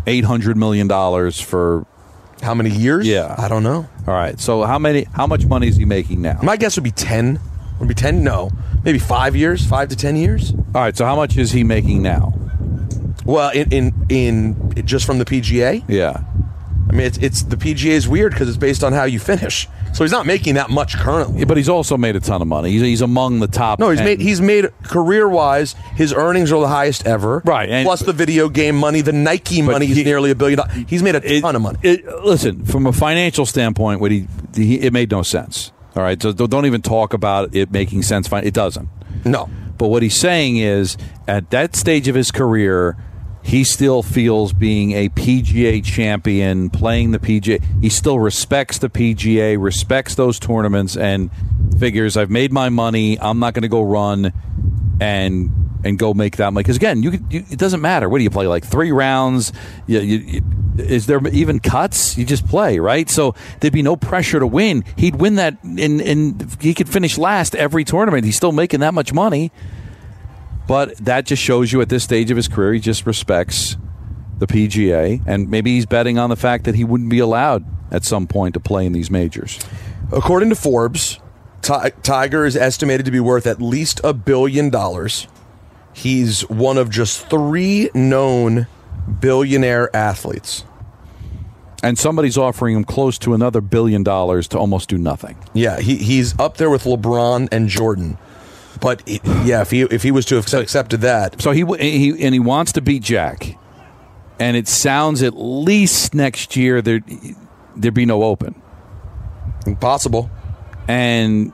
Eight 0.05 0.23
hundred 0.23 0.57
million 0.57 0.87
dollars 0.87 1.39
for 1.39 1.85
how 2.41 2.53
many 2.53 2.69
years? 2.69 3.07
Yeah, 3.07 3.35
I 3.37 3.47
don't 3.47 3.63
know. 3.63 3.87
All 4.07 4.13
right, 4.13 4.39
so 4.39 4.63
how 4.63 4.79
many? 4.79 5.03
How 5.03 5.27
much 5.27 5.45
money 5.45 5.67
is 5.67 5.75
he 5.75 5.85
making 5.85 6.21
now? 6.21 6.39
My 6.41 6.55
guess 6.57 6.77
would 6.77 6.83
be 6.83 6.91
ten. 6.91 7.39
Would 7.79 7.89
be 7.89 7.93
ten? 7.93 8.23
No, 8.23 8.51
maybe 8.83 8.99
five 8.99 9.35
years, 9.35 9.65
five 9.65 9.89
to 9.89 9.95
ten 9.95 10.15
years. 10.15 10.51
All 10.51 10.81
right, 10.81 10.95
so 10.95 11.05
how 11.05 11.15
much 11.15 11.37
is 11.37 11.51
he 11.51 11.63
making 11.63 12.01
now? 12.01 12.33
Well, 13.25 13.49
in 13.51 13.71
in, 13.73 14.05
in 14.09 14.85
just 14.85 15.05
from 15.05 15.17
the 15.17 15.25
PGA. 15.25 15.83
Yeah. 15.87 16.23
I 16.89 16.93
mean, 16.93 17.05
it's, 17.07 17.17
it's 17.17 17.43
the 17.43 17.57
PGA 17.57 17.87
is 17.91 18.07
weird 18.07 18.31
because 18.31 18.47
it's 18.47 18.57
based 18.57 18.81
on 18.81 18.93
how 18.93 19.03
you 19.03 19.19
finish. 19.19 19.67
So 19.97 20.03
he's 20.03 20.11
not 20.11 20.27
making 20.27 20.53
that 20.55 20.69
much 20.69 20.95
currently. 20.95 21.43
But 21.43 21.57
he's 21.57 21.69
also 21.69 21.97
made 21.97 22.15
a 22.15 22.19
ton 22.19 22.39
of 22.39 22.47
money. 22.47 22.69
He's, 22.69 22.81
he's 22.81 23.01
among 23.01 23.39
the 23.39 23.47
top. 23.47 23.79
No, 23.79 23.89
he's 23.89 23.97
10. 23.97 24.05
made 24.05 24.19
he's 24.21 24.39
made 24.39 24.67
career 24.83 25.27
wise. 25.27 25.73
His 25.95 26.13
earnings 26.13 26.51
are 26.51 26.61
the 26.61 26.67
highest 26.67 27.07
ever. 27.07 27.41
Right, 27.43 27.67
and- 27.67 27.83
plus 27.83 28.01
the 28.01 28.13
video 28.13 28.47
game 28.47 28.75
money, 28.75 29.01
the 29.01 29.11
Nike 29.11 29.63
money 29.63 29.87
he- 29.87 29.93
is 30.01 30.05
nearly 30.05 30.29
a 30.29 30.35
billion. 30.35 30.57
dollars. 30.57 30.85
He's 30.87 31.01
made 31.01 31.15
a 31.15 31.41
ton 31.41 31.55
of 31.55 31.63
money. 31.63 31.79
It, 31.81 32.05
listen, 32.23 32.63
from 32.63 32.85
a 32.85 32.93
financial 32.93 33.47
standpoint, 33.47 33.99
what 33.99 34.11
he, 34.11 34.27
he 34.53 34.75
it 34.81 34.93
made 34.93 35.09
no 35.09 35.23
sense. 35.23 35.71
All 35.95 36.03
right, 36.03 36.21
so 36.21 36.31
don't 36.31 36.67
even 36.67 36.83
talk 36.83 37.15
about 37.15 37.55
it 37.55 37.71
making 37.71 38.03
sense. 38.03 38.31
It 38.31 38.53
doesn't. 38.53 38.87
No. 39.25 39.49
But 39.79 39.87
what 39.87 40.03
he's 40.03 40.19
saying 40.19 40.57
is, 40.57 40.95
at 41.27 41.49
that 41.49 41.75
stage 41.75 42.07
of 42.07 42.13
his 42.13 42.29
career, 42.29 42.95
he 43.47 43.63
still 43.63 44.03
feels 44.03 44.51
being 44.51 44.91
a 44.91 45.07
PGA 45.07 45.81
champion, 45.81 46.69
playing 46.69 47.11
the 47.11 47.19
PGA. 47.19 47.63
He 47.81 47.87
still 47.87 48.19
respects 48.19 48.77
the 48.79 48.89
PGA, 48.89 49.55
respects 49.57 50.15
those 50.15 50.37
tournaments, 50.37 50.97
and 50.97 51.29
figures 51.79 52.17
I've 52.17 52.29
made 52.29 52.51
my 52.51 52.67
money. 52.67 53.17
I'm 53.17 53.39
not 53.39 53.53
going 53.53 53.61
to 53.61 53.69
go 53.69 53.83
run 53.83 54.33
and 54.99 55.79
and 55.85 55.97
go 55.97 56.13
make 56.13 56.35
that 56.37 56.51
money. 56.51 56.63
Because 56.63 56.75
again, 56.75 57.01
you, 57.03 57.11
you 57.29 57.45
it 57.49 57.57
doesn't 57.57 57.79
matter. 57.79 58.09
What 58.09 58.17
do 58.17 58.25
you 58.25 58.29
play 58.29 58.47
like 58.47 58.65
three 58.65 58.91
rounds? 58.91 59.53
You, 59.85 59.99
you, 59.99 60.41
is 60.77 61.05
there 61.05 61.25
even 61.29 61.61
cuts? 61.61 62.17
You 62.17 62.25
just 62.25 62.45
play, 62.49 62.79
right? 62.79 63.09
So 63.09 63.33
there'd 63.61 63.71
be 63.71 63.81
no 63.81 63.95
pressure 63.95 64.41
to 64.41 64.47
win. 64.47 64.83
He'd 64.97 65.15
win 65.15 65.35
that, 65.35 65.63
and 65.63 66.01
and 66.01 66.57
he 66.59 66.73
could 66.73 66.89
finish 66.89 67.17
last 67.17 67.55
every 67.55 67.85
tournament. 67.85 68.25
He's 68.25 68.35
still 68.35 68.51
making 68.51 68.81
that 68.81 68.93
much 68.93 69.13
money. 69.13 69.53
But 70.67 70.97
that 70.97 71.25
just 71.25 71.41
shows 71.41 71.71
you 71.71 71.81
at 71.81 71.89
this 71.89 72.03
stage 72.03 72.29
of 72.29 72.37
his 72.37 72.47
career, 72.47 72.73
he 72.73 72.79
just 72.79 73.05
respects 73.05 73.77
the 74.39 74.47
PGA, 74.47 75.21
and 75.25 75.49
maybe 75.49 75.71
he's 75.71 75.85
betting 75.85 76.19
on 76.19 76.29
the 76.29 76.35
fact 76.35 76.65
that 76.65 76.75
he 76.75 76.83
wouldn't 76.83 77.09
be 77.09 77.19
allowed 77.19 77.65
at 77.91 78.03
some 78.03 78.27
point 78.27 78.53
to 78.53 78.59
play 78.59 78.85
in 78.85 78.91
these 78.91 79.09
majors. 79.09 79.59
According 80.11 80.49
to 80.49 80.55
Forbes, 80.55 81.19
Ti- 81.61 81.91
Tiger 82.03 82.45
is 82.45 82.55
estimated 82.55 83.05
to 83.05 83.11
be 83.11 83.19
worth 83.19 83.47
at 83.47 83.61
least 83.61 83.99
a 84.03 84.13
billion 84.13 84.69
dollars. 84.69 85.27
He's 85.93 86.41
one 86.49 86.77
of 86.77 86.89
just 86.89 87.29
three 87.29 87.89
known 87.93 88.67
billionaire 89.19 89.93
athletes. 89.95 90.63
And 91.83 91.97
somebody's 91.97 92.37
offering 92.37 92.75
him 92.75 92.83
close 92.83 93.17
to 93.19 93.33
another 93.33 93.61
billion 93.61 94.03
dollars 94.03 94.47
to 94.49 94.59
almost 94.59 94.89
do 94.89 94.97
nothing. 94.97 95.37
Yeah, 95.53 95.79
he, 95.79 95.95
he's 95.95 96.37
up 96.39 96.57
there 96.57 96.69
with 96.69 96.83
LeBron 96.83 97.49
and 97.51 97.69
Jordan. 97.69 98.17
But 98.79 99.07
he- 99.07 99.21
yeah, 99.43 99.61
if 99.61 99.71
he 99.71 99.81
if 99.81 100.03
he 100.03 100.11
was 100.11 100.25
to 100.27 100.35
have 100.35 100.51
accepted 100.53 101.01
that, 101.01 101.41
So 101.41 101.51
he, 101.51 101.63
he 101.79 102.23
and 102.23 102.33
he 102.33 102.39
wants 102.39 102.71
to 102.73 102.81
beat 102.81 103.03
Jack, 103.03 103.57
and 104.39 104.57
it 104.57 104.67
sounds 104.67 105.23
at 105.23 105.33
least 105.35 106.13
next 106.13 106.55
year 106.55 106.81
there 106.81 107.01
there'd 107.75 107.93
be 107.93 108.05
no 108.05 108.23
Open. 108.23 108.55
Impossible. 109.65 110.29
And 110.87 111.51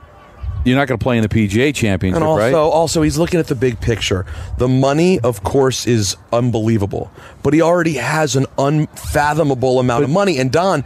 you're 0.64 0.76
not 0.76 0.88
going 0.88 0.98
to 0.98 1.02
play 1.02 1.16
in 1.16 1.22
the 1.22 1.28
PGA 1.28 1.74
Championship, 1.74 2.16
and 2.16 2.24
also 2.24 2.42
right? 2.42 2.54
also 2.54 3.02
he's 3.02 3.18
looking 3.18 3.38
at 3.38 3.48
the 3.48 3.54
big 3.54 3.80
picture. 3.80 4.24
The 4.58 4.68
money, 4.68 5.20
of 5.20 5.42
course, 5.42 5.86
is 5.86 6.16
unbelievable, 6.32 7.10
but 7.42 7.52
he 7.52 7.60
already 7.60 7.94
has 7.94 8.36
an 8.36 8.46
unfathomable 8.56 9.78
amount 9.78 10.04
of 10.04 10.10
money. 10.10 10.38
And 10.38 10.50
Don, 10.50 10.84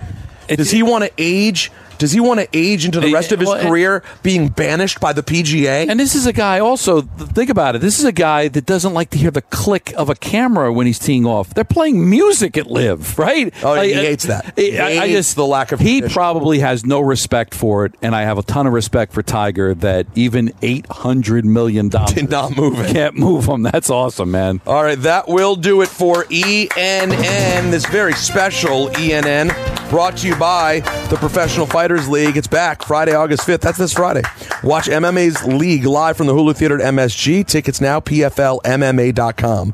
does 0.49 0.71
he 0.71 0.83
want 0.83 1.05
to 1.05 1.11
age? 1.19 1.71
Does 1.99 2.13
he 2.13 2.21
want 2.21 2.41
to 2.41 2.49
age 2.53 2.85
into 2.85 3.01
the 3.01 3.13
rest 3.13 3.33
of 3.33 3.41
his 3.41 3.49
well, 3.49 3.61
career 3.63 4.03
being 4.23 4.49
banished 4.49 5.01
by 5.01 5.13
the 5.13 5.23
PGA? 5.23 5.89
And 5.89 5.99
this 5.99 6.15
is 6.15 6.27
a 6.27 6.33
guy 6.33 6.59
also, 6.61 7.03
think 7.03 7.51
about 7.51 7.75
it. 7.77 7.81
This 7.81 7.99
is 7.99 8.05
a 8.05 8.13
guy 8.13 8.49
that 8.49 8.67
doesn't 8.67 8.95
like 8.95 9.11
to 9.11 9.19
hear 9.19 9.31
the 9.31 9.43
click 9.43 9.93
of 9.97 10.09
a 10.09 10.15
camera 10.15 10.73
when 10.73 10.87
he's 10.87 10.99
teeing 10.99 11.27
off. 11.27 11.53
They're 11.55 11.65
playing 11.65 12.09
music 12.09 12.57
at 12.57 12.67
LIV, 12.71 13.19
right? 13.19 13.53
Oh, 13.63 13.75
he 13.81 13.89
Like, 13.95 13.97
uh, 13.97 14.01
hates 14.09 14.25
that. 14.25 14.55
I, 14.57 14.61
He 14.61 14.79
I- 14.79 15.03
I 15.05 15.09
just 15.11 15.37
the 15.37 15.47
lack 15.47 15.73
of 15.73 15.81
He 15.81 16.03
probably 16.03 16.59
has 16.61 16.85
no 16.87 17.01
respect 17.01 17.55
for 17.55 17.85
it, 17.85 17.95
and 18.03 18.15
I 18.15 18.23
have 18.23 18.39
a 18.39 18.43
ton 18.43 18.67
of 18.67 18.73
respect 18.73 19.13
for 19.13 19.23
Tiger 19.23 19.75
that 19.75 20.07
even 20.15 20.53
eight 20.63 20.87
hundred 20.91 21.45
million 21.45 21.89
dollars 21.89 22.13
Did 22.15 22.31
not 22.31 22.57
move 22.57 22.79
it. 22.81 22.93
Can't 22.93 23.17
move 23.17 23.47
him. 23.47 23.63
That's 23.63 23.91
awesome, 23.91 24.31
man. 24.31 24.61
All 24.67 24.83
right, 24.83 25.01
that 25.03 25.29
will 25.29 25.57
do 25.57 25.83
it 25.83 25.89
for 25.89 26.25
ENN, 26.25 27.71
this 27.71 27.87
very 27.87 28.13
special 28.15 28.89
ENN, 28.91 29.49
brought 29.91 30.19
to 30.19 30.29
you 30.29 30.37
by 30.37 30.81
the 31.11 31.17
Professional 31.17 31.67
Fighters 31.89 32.09
League. 32.11 32.37
It's 32.37 32.47
back 32.47 32.83
Friday, 32.83 33.15
August 33.15 33.49
5th. 33.49 33.61
That's 33.61 33.79
this 33.79 33.95
Friday. 33.95 34.21
Watch 34.63 34.89
MMA's 34.89 35.43
League 35.47 35.87
live 35.87 36.19
from 36.19 36.27
the 36.27 36.35
Hulu 36.35 36.55
Theater 36.55 36.79
at 36.79 36.93
MSG. 36.93 37.47
Tickets 37.47 37.81
now, 37.81 37.99
PFLMMA.com. 37.99 39.73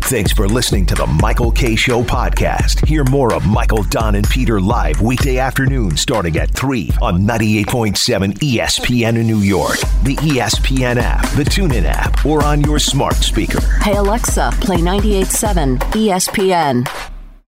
Thanks 0.00 0.32
for 0.32 0.48
listening 0.48 0.86
to 0.86 0.96
the 0.96 1.06
Michael 1.06 1.52
Kay 1.52 1.76
Show 1.76 2.02
podcast. 2.02 2.84
Hear 2.84 3.04
more 3.04 3.32
of 3.32 3.46
Michael, 3.46 3.84
Don, 3.84 4.16
and 4.16 4.28
Peter 4.28 4.60
live 4.60 5.00
weekday 5.00 5.38
afternoon 5.38 5.96
starting 5.96 6.36
at 6.36 6.50
3 6.50 6.90
on 7.00 7.20
98.7 7.20 8.32
ESPN 8.40 9.16
in 9.16 9.28
New 9.28 9.38
York, 9.38 9.78
the 10.02 10.16
ESPN 10.16 10.96
app, 11.00 11.22
the 11.36 11.44
TuneIn 11.44 11.84
app, 11.84 12.26
or 12.26 12.42
on 12.42 12.60
your 12.62 12.80
smart 12.80 13.14
speaker. 13.14 13.60
Hey 13.82 13.94
Alexa, 13.94 14.50
play 14.60 14.78
98.7 14.78 15.78
ESPN. 15.78 17.11